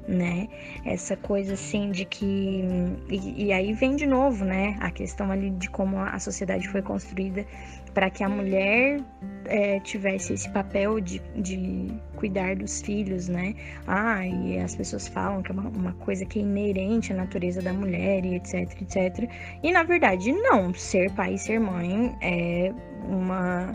[0.09, 0.49] né?
[0.85, 2.65] Essa coisa assim de que.
[3.11, 4.77] E, e, aí vem de novo, né?
[4.81, 7.45] A questão ali de como a sociedade foi construída
[7.93, 9.01] para que a mulher
[9.45, 13.55] é, tivesse esse papel de, de cuidar dos filhos, né?
[13.87, 17.61] Ah, e as pessoas falam que é uma, uma coisa que é inerente à natureza
[17.61, 19.31] da mulher e etc, etc.
[19.63, 20.73] E na verdade, não.
[20.73, 22.73] Ser pai e ser mãe é
[23.05, 23.73] uma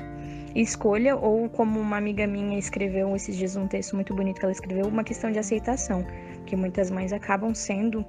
[0.56, 4.52] escolha, ou como uma amiga minha escreveu esses dias um texto muito bonito que ela
[4.52, 6.06] escreveu, uma questão de aceitação,
[6.46, 8.06] que muitas mães acabam sendo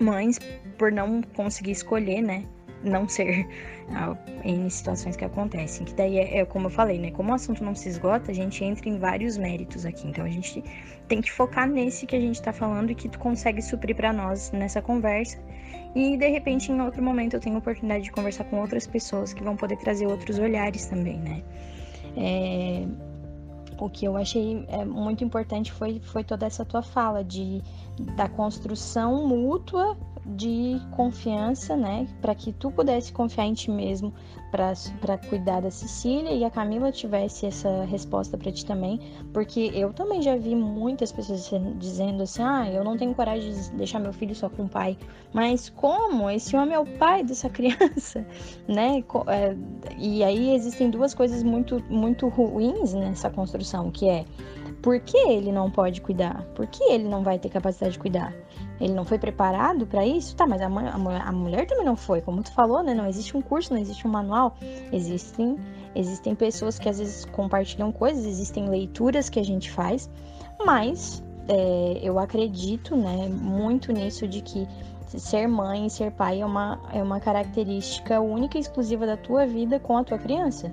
[0.00, 0.38] mães
[0.78, 2.44] por não conseguir escolher, né?
[2.82, 3.46] Não ser
[4.42, 5.84] em situações que acontecem.
[5.84, 7.10] Que daí é, é, como eu falei, né?
[7.10, 10.08] Como o assunto não se esgota, a gente entra em vários méritos aqui.
[10.08, 10.64] Então a gente
[11.06, 14.12] tem que focar nesse que a gente tá falando e que tu consegue suprir para
[14.12, 15.38] nós nessa conversa
[15.94, 19.32] e de repente, em outro momento, eu tenho a oportunidade de conversar com outras pessoas
[19.32, 21.42] que vão poder trazer outros olhares também, né?
[22.16, 22.86] É,
[23.78, 27.62] o que eu achei é, muito importante foi, foi toda essa tua fala de,
[28.16, 32.06] da construção mútua de confiança, né?
[32.20, 34.12] Para que tu pudesse confiar em ti mesmo
[34.50, 39.00] para cuidar da Cecília e a Camila tivesse essa resposta para ti também,
[39.32, 43.70] porque eu também já vi muitas pessoas dizendo assim: ah, eu não tenho coragem de
[43.72, 44.98] deixar meu filho só com o pai.
[45.32, 46.28] Mas como?
[46.28, 48.26] Esse homem é o pai dessa criança,
[48.66, 49.04] né?
[49.28, 49.56] É,
[49.96, 54.24] e aí existem duas coisas muito, muito ruins nessa construção, que é
[54.82, 56.42] por que ele não pode cuidar?
[56.54, 58.34] Por que ele não vai ter capacidade de cuidar?
[58.80, 60.34] Ele não foi preparado para isso?
[60.34, 62.20] Tá, mas a, a, a, mulher também não foi.
[62.22, 62.94] Como tu falou, né?
[62.94, 64.56] Não existe um curso, não existe um manual.
[64.90, 65.58] Existem,
[65.94, 70.08] existem pessoas que às vezes compartilham coisas, existem leituras que a gente faz,
[70.64, 74.66] mas é, eu acredito, né, muito nisso de que
[75.06, 79.46] ser mãe e ser pai é uma, é uma característica única e exclusiva da tua
[79.46, 80.72] vida com a tua criança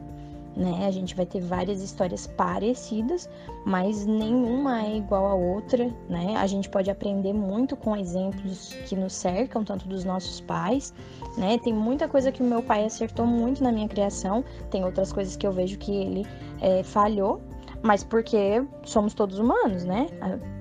[0.58, 0.88] né?
[0.88, 3.30] A gente vai ter várias histórias parecidas,
[3.66, 6.36] mas nenhuma é igual à outra, né?
[6.36, 10.94] A gente pode aprender muito com exemplos que nos cercam, tanto dos nossos pais,
[11.38, 11.60] né?
[11.60, 15.36] Tem muita coisa que o meu pai acertou muito na minha criação, tem outras coisas
[15.36, 16.26] que eu vejo que ele
[16.60, 17.40] é, falhou,
[17.84, 20.08] mas porque somos todos humanos, né?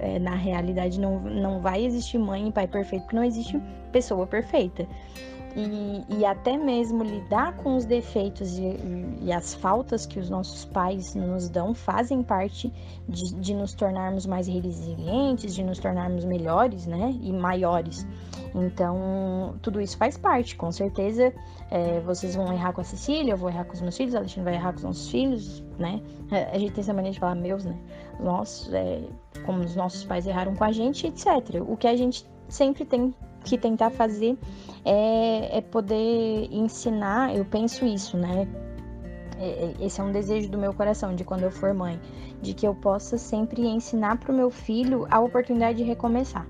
[0.00, 3.62] É, na realidade, não, não vai existir mãe e pai perfeito, porque não existe
[3.92, 4.84] pessoa perfeita
[5.56, 8.76] e, e até mesmo lidar com os defeitos e,
[9.22, 12.70] e, as faltas que os nossos pais nos dão fazem parte
[13.08, 17.18] de, de nos tornarmos mais resilientes, de nos tornarmos melhores, né?
[17.22, 18.06] E maiores.
[18.54, 20.54] Então, tudo isso faz parte.
[20.56, 21.32] Com certeza,
[21.70, 24.18] é, vocês vão errar com a Cecília, eu vou errar com os meus filhos, a
[24.18, 26.02] Alexandre vai errar com os nossos filhos, né?
[26.30, 27.74] É, a gente tem essa mania de falar meus, né?
[28.20, 29.04] Nós, é,
[29.46, 31.26] como os nossos pais erraram com a gente, etc.
[31.66, 34.36] O que a gente sempre tem que tentar fazer
[34.86, 38.46] é, é poder ensinar, eu penso isso, né?
[39.38, 42.00] É, é, esse é um desejo do meu coração, de quando eu for mãe,
[42.40, 46.46] de que eu possa sempre ensinar para o meu filho a oportunidade de recomeçar.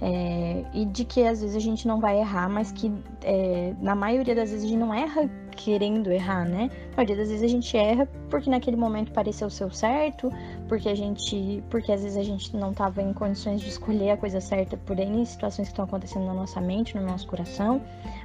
[0.00, 2.90] É, e de que às vezes a gente não vai errar, mas que
[3.22, 6.70] é, na maioria das vezes a gente não erra querendo errar, né?
[6.90, 10.32] Na maioria das vezes a gente erra porque naquele momento pareceu ser o certo,
[10.72, 14.16] porque a gente, porque às vezes a gente não estava em condições de escolher a
[14.16, 17.82] coisa certa por N situações que estão acontecendo na nossa mente, no nosso coração,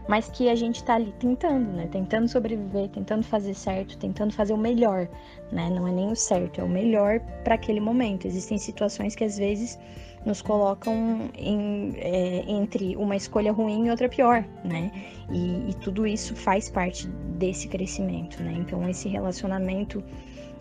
[0.08, 1.90] mas que a gente está ali tentando, né?
[1.92, 5.10] Tentando sobreviver, tentando fazer certo, tentando fazer o melhor,
[5.52, 5.70] né?
[5.70, 8.26] Não é nem o certo, é o melhor para aquele momento.
[8.26, 9.78] Existem situações que às vezes
[10.26, 14.90] nos colocam em, é, entre uma escolha ruim e outra pior, né?
[15.30, 18.54] E, e, tudo isso faz parte desse crescimento, né?
[18.58, 20.02] Então, esse relacionamento,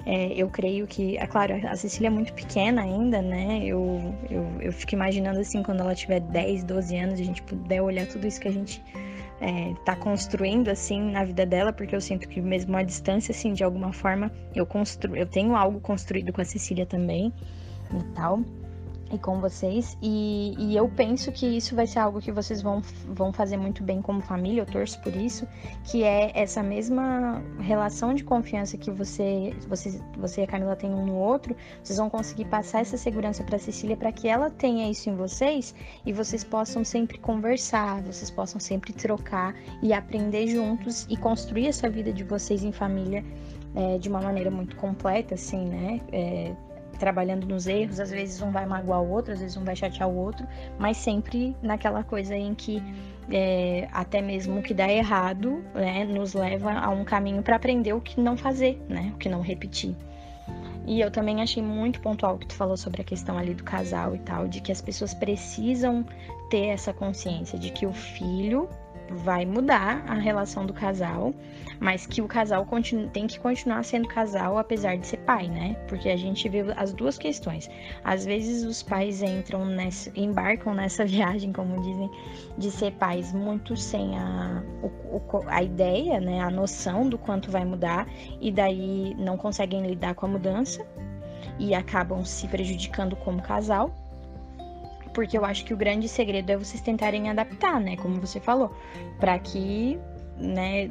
[0.06, 3.60] é, eu creio que, é claro, a Cecília é muito pequena ainda, né?
[3.64, 7.82] Eu, eu, eu fico imaginando assim, quando ela tiver 10, 12 anos, a gente puder
[7.82, 8.80] olhar tudo isso que a gente
[9.40, 13.52] é, tá construindo assim na vida dela, porque eu sinto que mesmo à distância, assim,
[13.52, 17.32] de alguma forma, eu construo, eu tenho algo construído com a Cecília também
[17.92, 18.40] e tal
[19.10, 19.96] e com vocês.
[20.02, 23.82] E, e, eu penso que isso vai ser algo que vocês vão, vão fazer muito
[23.82, 25.46] bem como família, eu torço por isso,
[25.84, 30.92] que é essa mesma relação de confiança que você, você, você e a Camila têm
[30.92, 34.90] um no outro, vocês vão conseguir passar essa segurança para Cecília para que ela tenha
[34.90, 41.06] isso em vocês e vocês possam sempre conversar, vocês possam sempre trocar e aprender juntos
[41.08, 43.24] e construir essa vida de vocês em família
[43.74, 46.00] é, de uma maneira muito completa, assim, né?
[46.10, 46.54] É,
[46.96, 50.08] trabalhando nos erros, às vezes um vai magoar o outro, às vezes um vai chatear
[50.08, 50.46] o outro,
[50.78, 52.82] mas sempre naquela coisa em que
[53.30, 57.92] é, até mesmo o que dá errado né, nos leva a um caminho para aprender
[57.92, 59.94] o que não fazer, né, o que não repetir.
[60.86, 64.14] E eu também achei muito pontual que tu falou sobre a questão ali do casal
[64.14, 66.06] e tal, de que as pessoas precisam
[66.48, 68.68] ter essa consciência de que o filho
[69.10, 71.34] vai mudar a relação do casal,
[71.80, 72.66] mas que o casal
[73.12, 75.74] tem que continuar sendo casal apesar de ser pai, né?
[75.88, 77.70] Porque a gente vê as duas questões.
[78.02, 82.10] Às vezes os pais entram nessa, embarcam nessa viagem, como dizem,
[82.56, 86.40] de ser pais muito sem a, o, a ideia, né?
[86.40, 88.06] A noção do quanto vai mudar
[88.40, 90.86] e daí não conseguem lidar com a mudança
[91.58, 93.94] e acabam se prejudicando como casal
[95.16, 97.96] porque eu acho que o grande segredo é vocês tentarem adaptar, né?
[97.96, 98.76] Como você falou,
[99.18, 99.98] para que,
[100.38, 100.90] né,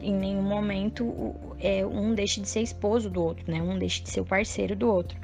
[0.00, 3.60] em nenhum momento é, um deixe de ser esposo do outro, né?
[3.60, 5.20] Um deixe de ser o parceiro do outro.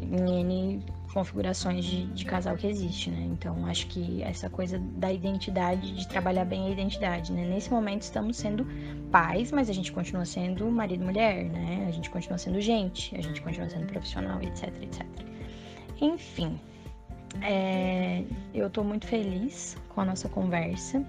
[0.00, 3.26] Em N configurações de, de casal que existe, né?
[3.32, 7.44] Então, acho que essa coisa da identidade, de trabalhar bem a identidade, né?
[7.48, 8.64] Nesse momento estamos sendo
[9.10, 11.84] pais, mas a gente continua sendo marido e mulher, né?
[11.88, 15.04] A gente continua sendo gente, a gente continua sendo profissional, etc, etc.
[16.00, 16.60] Enfim,
[17.42, 18.22] é,
[18.54, 21.04] eu estou muito feliz com a nossa conversa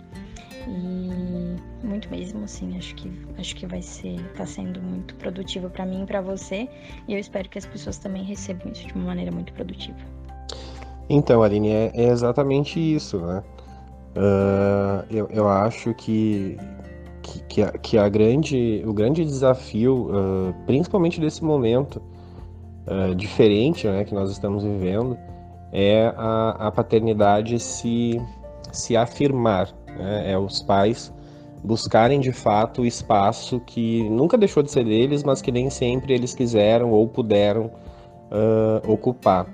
[0.67, 5.85] e muito mesmo, assim, acho que acho que vai ser, tá sendo muito produtivo para
[5.85, 6.67] mim e para você
[7.07, 9.97] e eu espero que as pessoas também recebam isso de uma maneira muito produtiva.
[11.09, 13.43] Então, Aline, é, é exatamente isso, né?
[14.15, 16.57] Uh, eu, eu acho que
[17.21, 22.01] que, que, a, que a grande, o grande desafio, uh, principalmente desse momento
[22.87, 25.17] uh, diferente né, que nós estamos vivendo,
[25.71, 28.21] é a, a paternidade se,
[28.71, 30.31] se afirmar, né?
[30.31, 31.13] é os pais
[31.63, 36.13] buscarem de fato o espaço que nunca deixou de ser deles, mas que nem sempre
[36.13, 37.65] eles quiseram ou puderam
[38.31, 39.47] uh, ocupar.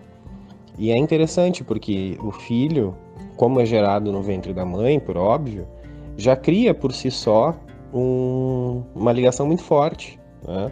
[0.77, 2.95] E é interessante porque o filho,
[3.35, 5.67] como é gerado no ventre da mãe, por óbvio,
[6.17, 7.55] já cria por si só
[7.93, 10.19] um, uma ligação muito forte.
[10.45, 10.71] Né?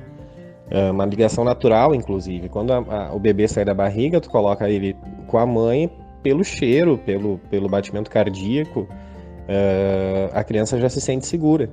[0.90, 2.50] Uma ligação natural, inclusive.
[2.50, 4.96] Quando a, a, o bebê sai da barriga, tu coloca ele
[5.34, 5.90] com a mãe
[6.22, 11.72] pelo cheiro, pelo, pelo batimento cardíaco, uh, a criança já se sente segura.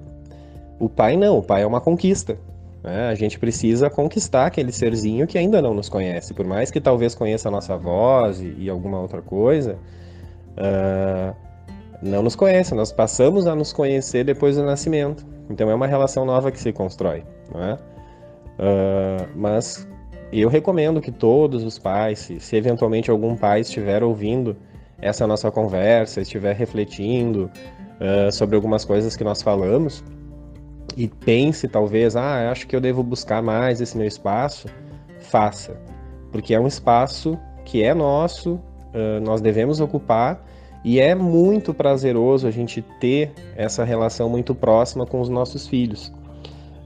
[0.79, 2.39] O pai não, o pai é uma conquista.
[2.83, 3.09] Né?
[3.09, 7.15] A gente precisa conquistar aquele serzinho que ainda não nos conhece, por mais que talvez
[7.15, 9.77] conheça a nossa voz e, e alguma outra coisa,
[10.57, 11.37] uh,
[12.01, 12.75] não nos conhece.
[12.75, 15.27] Nós passamos a nos conhecer depois do nascimento.
[15.51, 17.25] Então é uma relação nova que se constrói.
[17.53, 17.75] Não é?
[17.75, 19.87] Uh, mas
[20.33, 24.57] eu recomendo que todos os pais, se, se, eventualmente algum pai estiver ouvindo
[25.01, 27.51] essa nossa conversa, estiver refletindo
[28.01, 30.05] uh, sobre algumas coisas que nós falamos
[30.97, 34.69] e pense talvez, ah, acho que eu devo buscar mais esse meu espaço,
[35.19, 35.77] faça,
[36.31, 40.45] porque é um espaço que é nosso, uh, nós devemos ocupar
[40.85, 46.13] e é muito prazeroso a gente ter essa relação muito próxima com os nossos filhos.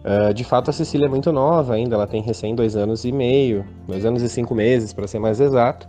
[0.05, 3.13] Uh, de fato, a Cecília é muito nova ainda, ela tem recém dois anos e
[3.13, 5.89] meio, dois anos e cinco meses, para ser mais exato,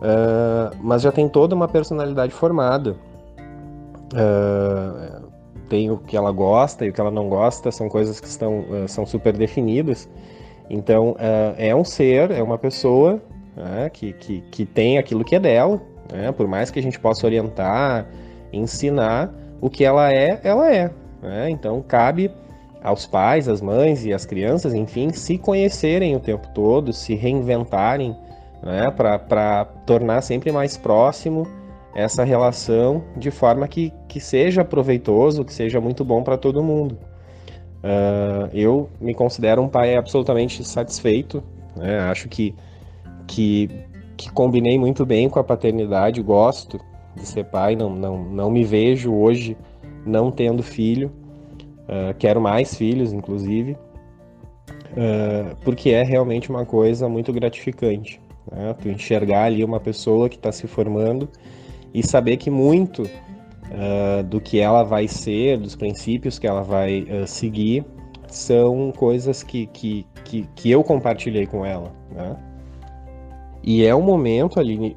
[0.00, 2.96] uh, mas já tem toda uma personalidade formada.
[4.14, 5.26] Uh,
[5.68, 8.64] tem o que ela gosta e o que ela não gosta, são coisas que estão,
[8.86, 10.08] são super definidas.
[10.70, 11.16] Então,
[11.58, 13.20] é um ser, é uma pessoa
[13.56, 15.80] né, que, que, que tem aquilo que é dela,
[16.12, 18.06] né, por mais que a gente possa orientar,
[18.52, 20.88] ensinar, o que ela é, ela é.
[21.20, 22.30] Né, então, cabe
[22.82, 28.16] aos pais, às mães e às crianças, enfim, se conhecerem o tempo todo, se reinventarem,
[28.62, 31.46] né, para tornar sempre mais próximo
[31.94, 36.98] essa relação de forma que, que seja proveitoso, que seja muito bom para todo mundo.
[37.82, 41.42] Uh, eu me considero um pai absolutamente satisfeito,
[41.76, 42.54] né, acho que,
[43.26, 43.70] que,
[44.16, 46.80] que combinei muito bem com a paternidade, gosto
[47.14, 49.56] de ser pai, não, não, não me vejo hoje
[50.04, 51.10] não tendo filho.
[51.86, 58.20] Uh, quero mais filhos, inclusive, uh, porque é realmente uma coisa muito gratificante.
[58.50, 58.74] Né?
[58.80, 61.28] Tu enxergar ali uma pessoa que está se formando
[61.94, 67.06] e saber que muito uh, do que ela vai ser, dos princípios que ela vai
[67.26, 67.84] seguir,
[68.26, 71.92] são coisas que, que, que, que, eu compartilhei com ela.
[72.10, 72.36] Né?
[73.62, 74.96] E é um momento ali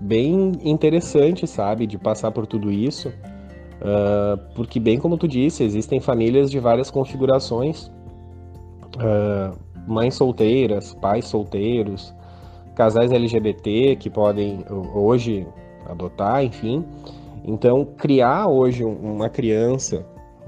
[0.00, 3.12] bem interessante, sabe, de passar por tudo isso
[3.80, 7.86] Uh, porque, bem como tu disse, existem famílias de várias configurações,
[8.96, 9.56] uh,
[9.86, 12.12] mães solteiras, pais solteiros,
[12.74, 14.64] casais LGBT que podem
[14.94, 15.46] hoje
[15.86, 16.84] adotar, enfim.
[17.44, 20.04] Então, criar hoje uma criança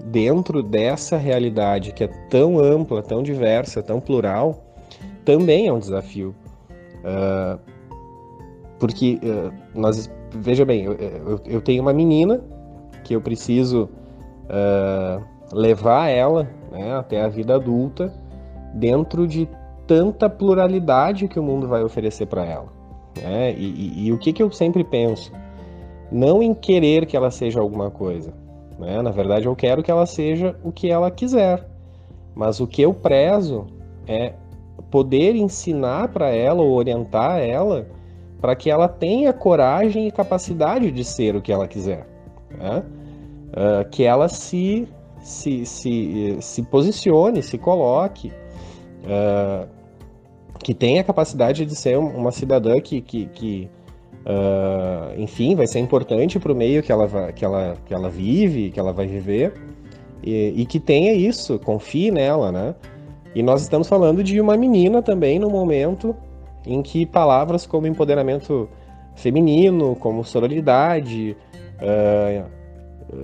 [0.07, 4.65] dentro dessa realidade que é tão ampla, tão diversa, tão plural,
[5.25, 6.35] também é um desafio.
[7.05, 7.59] Uh,
[8.79, 9.19] porque
[9.75, 12.43] nós, veja bem, eu, eu, eu, tenho uma menina
[13.11, 13.91] que eu preciso
[14.45, 15.21] uh,
[15.53, 18.15] levar ela né, até a vida adulta
[18.73, 19.49] dentro de
[19.85, 22.69] tanta pluralidade que o mundo vai oferecer para ela.
[23.21, 23.53] Né?
[23.55, 25.33] E, e, e, o que, que eu sempre penso?
[26.13, 28.33] Não em querer que ela seja alguma coisa.
[28.79, 29.03] Né?
[29.03, 31.67] Na verdade, eu quero que ela seja o que ela quiser.
[32.33, 33.67] Mas o que eu prezo
[34.07, 34.35] é
[34.89, 37.89] poder ensinar para ela ou orientar ela
[38.41, 42.07] para que ela tenha coragem e capacidade de ser o que ela quiser.
[42.57, 42.85] Né?
[43.51, 44.87] Uh, que ela se,
[45.21, 48.33] se, se, se posicione, se coloque,
[49.05, 49.69] uh,
[50.63, 53.71] que tenha capacidade de ser uma cidadã que, que, que
[54.21, 58.71] uh, enfim, vai ser importante para o meio que ela, que, ela, que ela vive,
[58.71, 59.55] que ela vai viver,
[60.23, 62.75] e, e que tenha isso, confie nela, né?
[63.35, 66.15] E nós estamos falando de uma menina também no momento
[66.67, 68.69] em que palavras como empoderamento
[69.15, 71.37] feminino, como sororidade,
[71.81, 72.60] uh,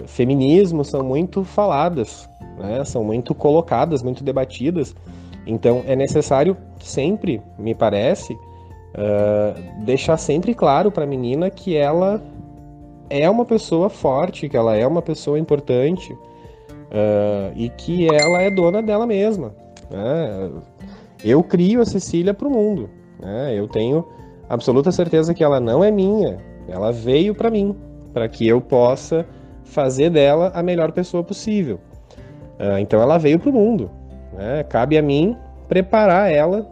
[0.07, 2.29] feminismo são muito faladas,
[2.59, 2.85] né?
[2.85, 4.95] são muito colocadas, muito debatidas.
[5.47, 12.23] Então é necessário sempre, me parece, uh, deixar sempre claro para a menina que ela
[13.09, 18.51] é uma pessoa forte, que ela é uma pessoa importante uh, e que ela é
[18.51, 19.55] dona dela mesma.
[19.91, 20.51] Né?
[21.25, 22.91] Eu crio a Cecília para o mundo.
[23.21, 23.55] Né?
[23.55, 24.05] Eu tenho
[24.49, 26.39] absoluta certeza que ela não é minha.
[26.69, 27.77] Ela veio para mim,
[28.13, 29.25] para que eu possa
[29.67, 31.79] fazer dela a melhor pessoa possível.
[32.59, 33.91] Uh, então ela veio para o mundo.
[34.33, 34.65] Né?
[34.65, 35.37] Cabe a mim
[35.69, 36.67] preparar ela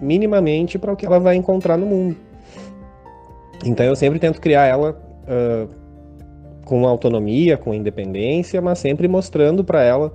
[0.00, 2.16] minimamente para o que ela vai encontrar no mundo.
[3.64, 5.68] Então eu sempre tento criar ela uh,
[6.64, 10.12] com autonomia, com independência, mas sempre mostrando para ela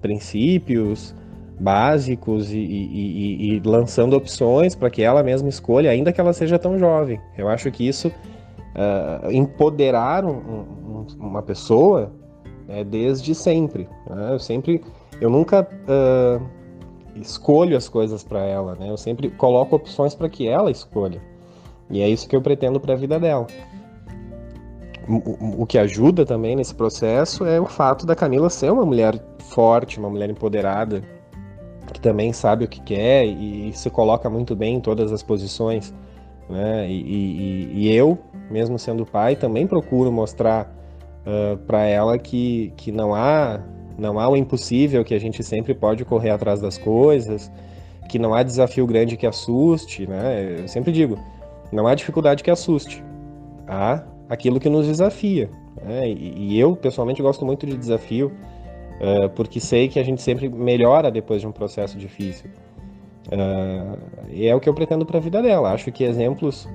[0.00, 1.14] princípios,
[1.58, 6.32] básicos e, e, e, e lançando opções para que ela mesma escolha, ainda que ela
[6.32, 7.20] seja tão jovem.
[7.36, 10.64] Eu acho que isso, uh, empoderar um,
[11.18, 12.12] uma pessoa
[12.68, 13.88] é desde sempre.
[14.08, 14.32] Né?
[14.32, 14.82] Eu sempre,
[15.20, 16.42] eu nunca uh,
[17.16, 18.90] escolho as coisas para ela, né?
[18.90, 21.20] Eu sempre coloco opções para que ela escolha.
[21.90, 23.46] E é isso que eu pretendo para a vida dela.
[25.06, 29.22] O, o que ajuda também nesse processo é o fato da Camila ser uma mulher
[29.38, 31.02] forte, uma mulher empoderada,
[31.92, 35.22] que também sabe o que quer e, e se coloca muito bem em todas as
[35.22, 35.94] posições.
[36.48, 36.88] Né?
[36.88, 38.18] E, e, e eu,
[38.50, 40.73] mesmo sendo pai, também procuro mostrar
[41.26, 43.60] uh, para ela que, que não há
[43.96, 47.50] não há o impossível, que a gente sempre pode correr atrás das coisas,
[48.08, 50.62] que não há desafio grande que assuste, né?
[50.62, 51.16] Eu sempre digo,
[51.70, 53.04] não há dificuldade que assuste,
[53.68, 55.48] há aquilo que nos desafia.
[55.80, 56.08] Né?
[56.08, 58.32] E, e eu pessoalmente gosto muito de desafio
[59.00, 62.50] uh, porque sei que a gente sempre melhora depois de um processo difícil.
[63.28, 63.96] Uh,
[64.28, 65.70] e é o que eu pretendo para a vida dela.
[65.70, 66.68] Acho que exemplos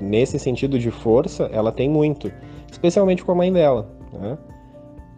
[0.00, 2.30] nesse sentido de força ela tem muito,
[2.70, 3.88] especialmente com a mãe dela.
[4.12, 4.38] Né?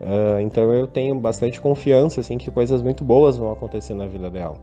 [0.01, 4.31] Uh, então eu tenho bastante confiança assim que coisas muito boas vão acontecer na vida
[4.31, 4.57] dela.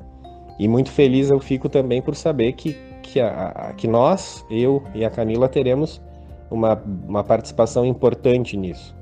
[0.57, 2.73] E muito feliz eu fico também por saber que,
[3.03, 6.01] que, a, a, que nós, eu e a Camila, teremos
[6.49, 8.95] uma, uma participação importante nisso.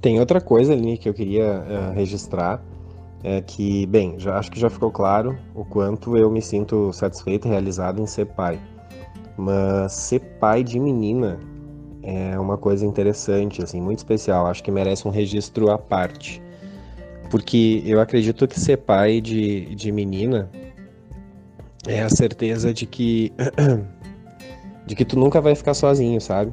[0.00, 2.62] Tem outra coisa, ali que eu queria uh, registrar,
[3.24, 7.46] é que, bem, já acho que já ficou claro o quanto eu me sinto satisfeito
[7.46, 8.60] e realizado em ser pai.
[9.36, 11.38] Mas ser pai de menina
[12.02, 14.46] é uma coisa interessante, assim, muito especial.
[14.46, 16.42] Acho que merece um registro à parte.
[17.30, 20.50] Porque eu acredito que ser pai de, de menina
[21.86, 23.32] é a certeza de que
[24.86, 26.52] de que tu nunca vai ficar sozinho, sabe?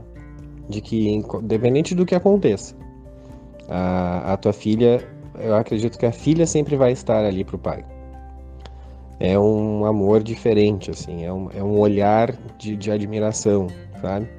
[0.69, 2.75] De que independente do que aconteça,
[3.67, 5.03] a, a tua filha,
[5.39, 7.83] eu acredito que a filha sempre vai estar ali pro pai.
[9.19, 13.67] É um amor diferente, assim, é um, é um olhar de, de admiração,
[14.01, 14.29] sabe?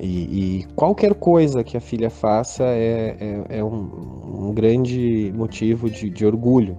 [0.00, 5.88] E, e, qualquer coisa que a filha faça é, é, é um, um, grande motivo
[5.88, 6.76] de, de orgulho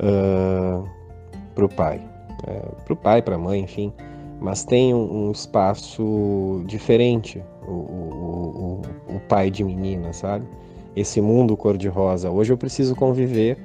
[0.00, 0.84] uh,
[1.54, 2.00] para o pai,
[2.42, 3.92] uh, para o pai, para a mãe, enfim.
[4.40, 10.44] Mas tem um, um espaço diferente o, o, o, o, pai de menina, sabe?
[10.96, 12.28] Esse mundo cor-de-rosa.
[12.28, 13.56] Hoje eu preciso conviver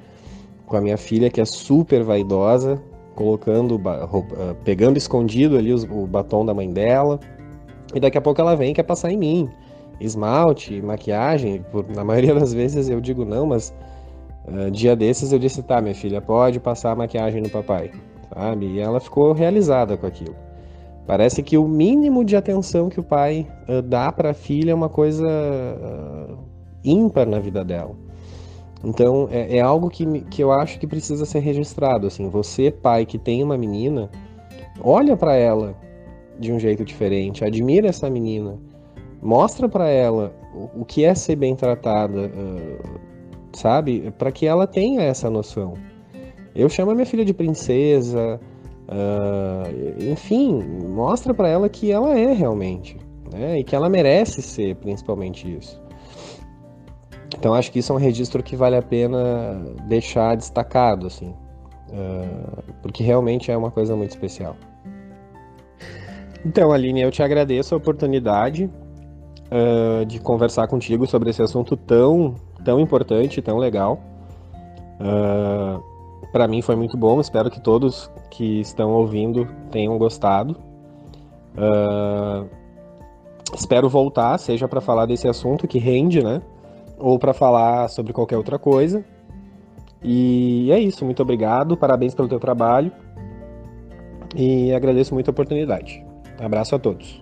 [0.67, 2.79] com a minha filha que é super vaidosa,
[3.15, 7.19] colocando, ah, pegando escondido ali o batom da mãe dela
[7.93, 9.49] e daqui a pouco ela vem e quer passar em mim.
[9.99, 13.73] Esmalte, maquiagem, por, na maioria das vezes eu digo não, mas
[14.47, 17.91] uh, dia desses eu disse, tá, minha filha, pode passar a maquiagem no papai,
[18.33, 18.67] sabe?
[18.67, 20.35] E ela ficou realizada com aquilo.
[21.05, 24.75] Parece que o mínimo de atenção que o pai uh, dá para a filha é
[24.75, 26.37] uma coisa uh,
[26.83, 27.95] ímpar na vida dela.
[28.83, 32.07] Então é, é, algo que, que eu acho que precisa ser registrado.
[32.07, 34.09] Assim, você pai que tem uma menina,
[34.81, 35.75] olha para ela
[36.39, 38.57] de um jeito diferente, admira essa menina,
[39.21, 40.33] mostra para ela
[40.75, 42.99] o, que é ser bem tratada, uh,
[43.53, 45.73] sabe, para que ela tenha essa noção.
[46.55, 48.39] Eu chamo a minha filha de princesa,
[48.87, 52.97] uh, enfim, mostra para ela que ela é realmente,
[53.31, 55.81] né, e que ela merece ser, principalmente isso.
[57.37, 61.29] Então acho que isso é um registro que vale a pena deixar destacado, assim,
[61.89, 64.55] uh, porque realmente é uma coisa muito especial.
[66.45, 68.69] Então, Aline, eu te agradeço a oportunidade
[69.51, 73.99] uh, de conversar contigo sobre esse assunto tão, tão importante, tão legal.
[74.99, 75.81] Uh,
[76.31, 80.55] Para mim foi muito bom, espero que todos que estão ouvindo tenham gostado.
[81.55, 82.47] Uh,
[83.53, 86.41] espero voltar, seja para falar desse assunto que rende, né?
[86.99, 89.03] ou para falar sobre qualquer outra coisa.
[90.03, 92.91] E é isso, muito obrigado, parabéns pelo teu trabalho
[94.35, 96.05] e agradeço muito a oportunidade.
[96.39, 97.21] Abraço a todos.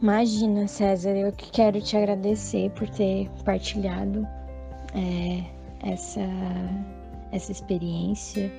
[0.00, 4.26] Imagina, César, eu quero te agradecer por ter partilhado
[4.94, 5.42] é,
[5.82, 6.20] essa,
[7.32, 8.52] essa experiência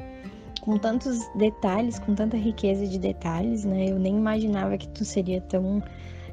[0.62, 3.90] com tantos detalhes, com tanta riqueza de detalhes, né?
[3.90, 5.82] Eu nem imaginava que tu seria tão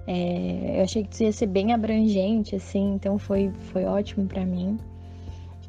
[0.07, 4.45] é, eu achei que isso ia ser bem abrangente, assim, então foi, foi ótimo para
[4.45, 4.78] mim.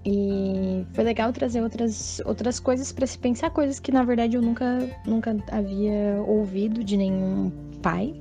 [0.06, 4.42] E foi legal trazer outras, outras coisas para se pensar, coisas que na verdade eu
[4.42, 7.52] nunca, nunca havia ouvido de nenhum
[7.82, 8.14] pai,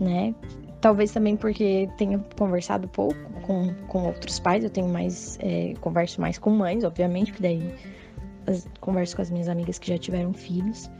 [0.00, 0.34] né?
[0.80, 5.38] Talvez também porque tenha conversado pouco com, com outros pais, eu tenho mais.
[5.40, 7.74] É, converso mais com mães, obviamente, porque daí
[8.48, 10.90] as, converso com as minhas amigas que já tiveram filhos.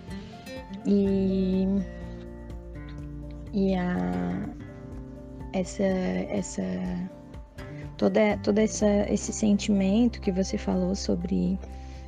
[0.86, 1.66] E
[3.52, 4.48] e a
[5.52, 6.62] essa essa
[7.96, 11.58] toda toda essa esse sentimento que você falou sobre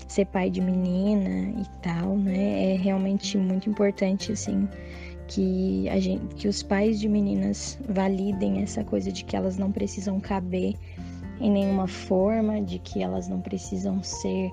[0.08, 2.74] ser pai de menina e tal, né?
[2.74, 4.68] É realmente muito importante assim
[5.26, 9.72] que a gente que os pais de meninas validem essa coisa de que elas não
[9.72, 10.74] precisam caber
[11.40, 14.52] em nenhuma forma, de que elas não precisam ser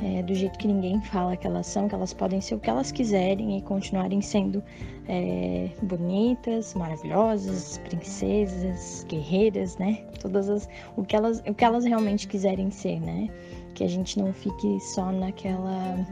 [0.00, 2.70] é, do jeito que ninguém fala que elas são, que elas podem ser o que
[2.70, 4.62] elas quiserem e continuarem sendo
[5.08, 10.04] é, bonitas, maravilhosas, princesas, guerreiras, né?
[10.20, 13.28] Todas as o que elas o que elas realmente quiserem ser, né?
[13.74, 16.06] Que a gente não fique só naquela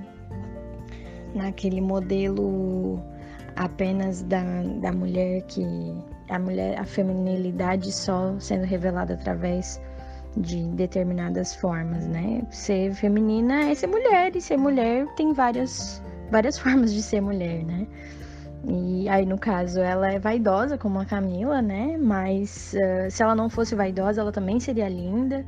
[1.35, 3.01] naquele modelo
[3.57, 4.43] apenas da,
[4.81, 5.65] da mulher que
[6.29, 9.81] a mulher a feminilidade só sendo revelada através
[10.37, 12.43] de determinadas formas, né?
[12.51, 17.65] Ser feminina é ser mulher, e ser mulher tem várias, várias formas de ser mulher,
[17.65, 17.87] né?
[18.69, 21.97] E aí, no caso, ela é vaidosa, como a Camila, né?
[21.97, 25.45] Mas uh, se ela não fosse vaidosa, ela também seria linda,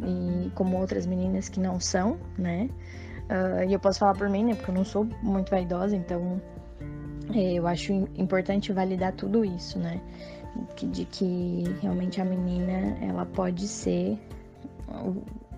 [0.00, 2.68] e como outras meninas que não são, né?
[3.30, 4.54] Uh, e eu posso falar por mim, né?
[4.54, 6.40] Porque eu não sou muito vaidosa, então
[7.32, 10.00] é, eu acho importante validar tudo isso, né?
[10.76, 14.18] De que realmente a menina ela pode ser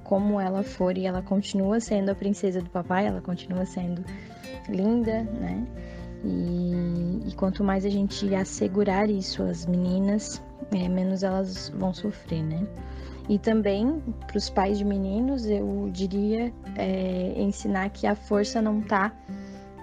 [0.04, 4.04] como ela for e ela continua sendo a princesa do papai, ela continua sendo
[4.68, 5.66] linda, né?
[6.24, 10.42] E, e quanto mais a gente assegurar isso às meninas,
[10.72, 12.66] é, menos elas vão sofrer, né?
[13.28, 18.80] E também para os pais de meninos, eu diria é, ensinar que a força não
[18.80, 19.12] tá.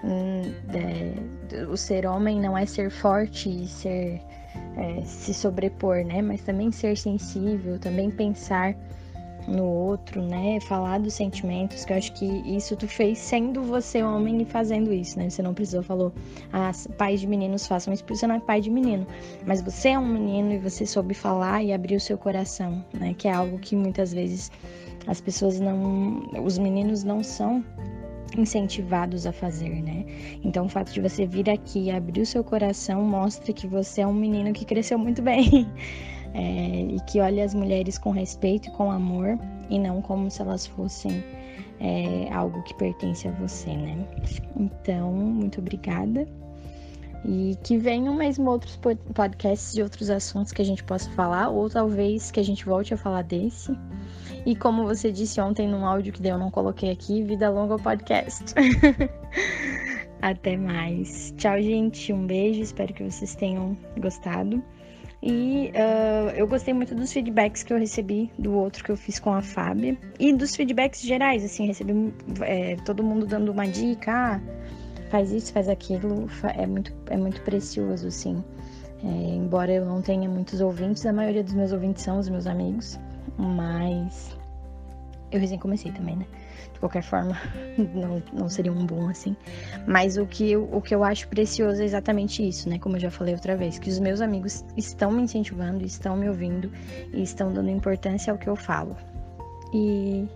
[0.02, 0.42] Hum,
[0.72, 4.22] é, o ser homem não é ser forte e ser
[4.76, 6.20] é, se sobrepor, né?
[6.22, 8.76] Mas também ser sensível, também pensar
[9.46, 10.58] no outro, né?
[10.60, 14.92] Falar dos sentimentos, que eu acho que isso tu fez sendo você homem e fazendo
[14.92, 15.28] isso, né?
[15.28, 16.12] Você não precisou, falou,
[16.52, 19.06] ah, pais de meninos façam isso, porque você não é pai de menino.
[19.46, 23.14] Mas você é um menino e você soube falar e abrir o seu coração, né?
[23.16, 24.50] Que é algo que muitas vezes
[25.06, 26.22] as pessoas não.
[26.42, 27.64] Os meninos não são
[28.36, 30.04] incentivados a fazer, né?
[30.42, 34.02] Então, o fato de você vir aqui e abrir o seu coração mostra que você
[34.02, 35.66] é um menino que cresceu muito bem
[36.34, 39.38] é, e que olha as mulheres com respeito e com amor
[39.70, 41.22] e não como se elas fossem
[41.80, 44.06] é, algo que pertence a você, né?
[44.56, 46.26] Então, muito obrigada.
[47.24, 48.78] E que venham mesmo outros
[49.14, 52.92] podcasts de outros assuntos que a gente possa falar, ou talvez que a gente volte
[52.92, 53.72] a falar desse.
[54.44, 58.44] E como você disse ontem num áudio que eu não coloquei aqui, vida longa podcast.
[60.20, 61.34] Até mais.
[61.36, 62.12] Tchau, gente.
[62.12, 62.60] Um beijo.
[62.60, 64.62] Espero que vocês tenham gostado.
[65.22, 69.18] E uh, eu gostei muito dos feedbacks que eu recebi do outro que eu fiz
[69.18, 69.96] com a Fábia.
[70.20, 72.12] E dos feedbacks gerais, assim, recebi
[72.42, 74.12] é, todo mundo dando uma dica.
[74.12, 74.40] Ah,
[75.10, 76.26] faz isso, faz aquilo.
[76.56, 78.42] É muito, é muito precioso, assim.
[79.02, 82.46] É, embora eu não tenha muitos ouvintes, a maioria dos meus ouvintes são os meus
[82.46, 82.98] amigos
[83.38, 84.36] mas
[85.30, 86.26] Eu recém comecei também, né?
[86.72, 87.36] De qualquer forma,
[87.94, 89.36] não, não seria um bom assim.
[89.86, 92.78] Mas o que, eu, o que eu acho precioso é exatamente isso, né?
[92.78, 96.28] Como eu já falei outra vez, que os meus amigos estão me incentivando, estão me
[96.28, 96.70] ouvindo
[97.12, 98.96] e estão dando importância ao que eu falo.
[99.72, 100.28] E,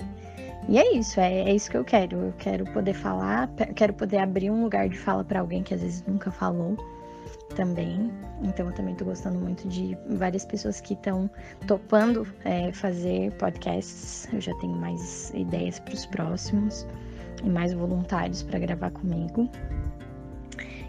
[0.68, 2.16] e é isso, é, é isso que eu quero.
[2.16, 5.80] Eu quero poder falar, quero poder abrir um lugar de fala para alguém que às
[5.80, 6.76] vezes nunca falou
[7.54, 8.12] também.
[8.42, 11.30] Então eu também tô gostando muito de várias pessoas que estão
[11.66, 14.28] topando é, fazer podcasts.
[14.32, 16.86] Eu já tenho mais ideias para os próximos
[17.42, 19.48] e mais voluntários para gravar comigo.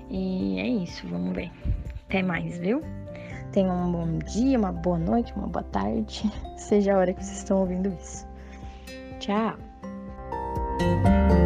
[0.10, 1.52] E é isso, vamos ver.
[2.08, 2.82] Até mais, viu?
[3.52, 7.38] Tenham um bom dia, uma boa noite, uma boa tarde, seja a hora que vocês
[7.38, 8.28] estão ouvindo isso.
[9.20, 9.69] Tchau!
[10.80, 11.39] Música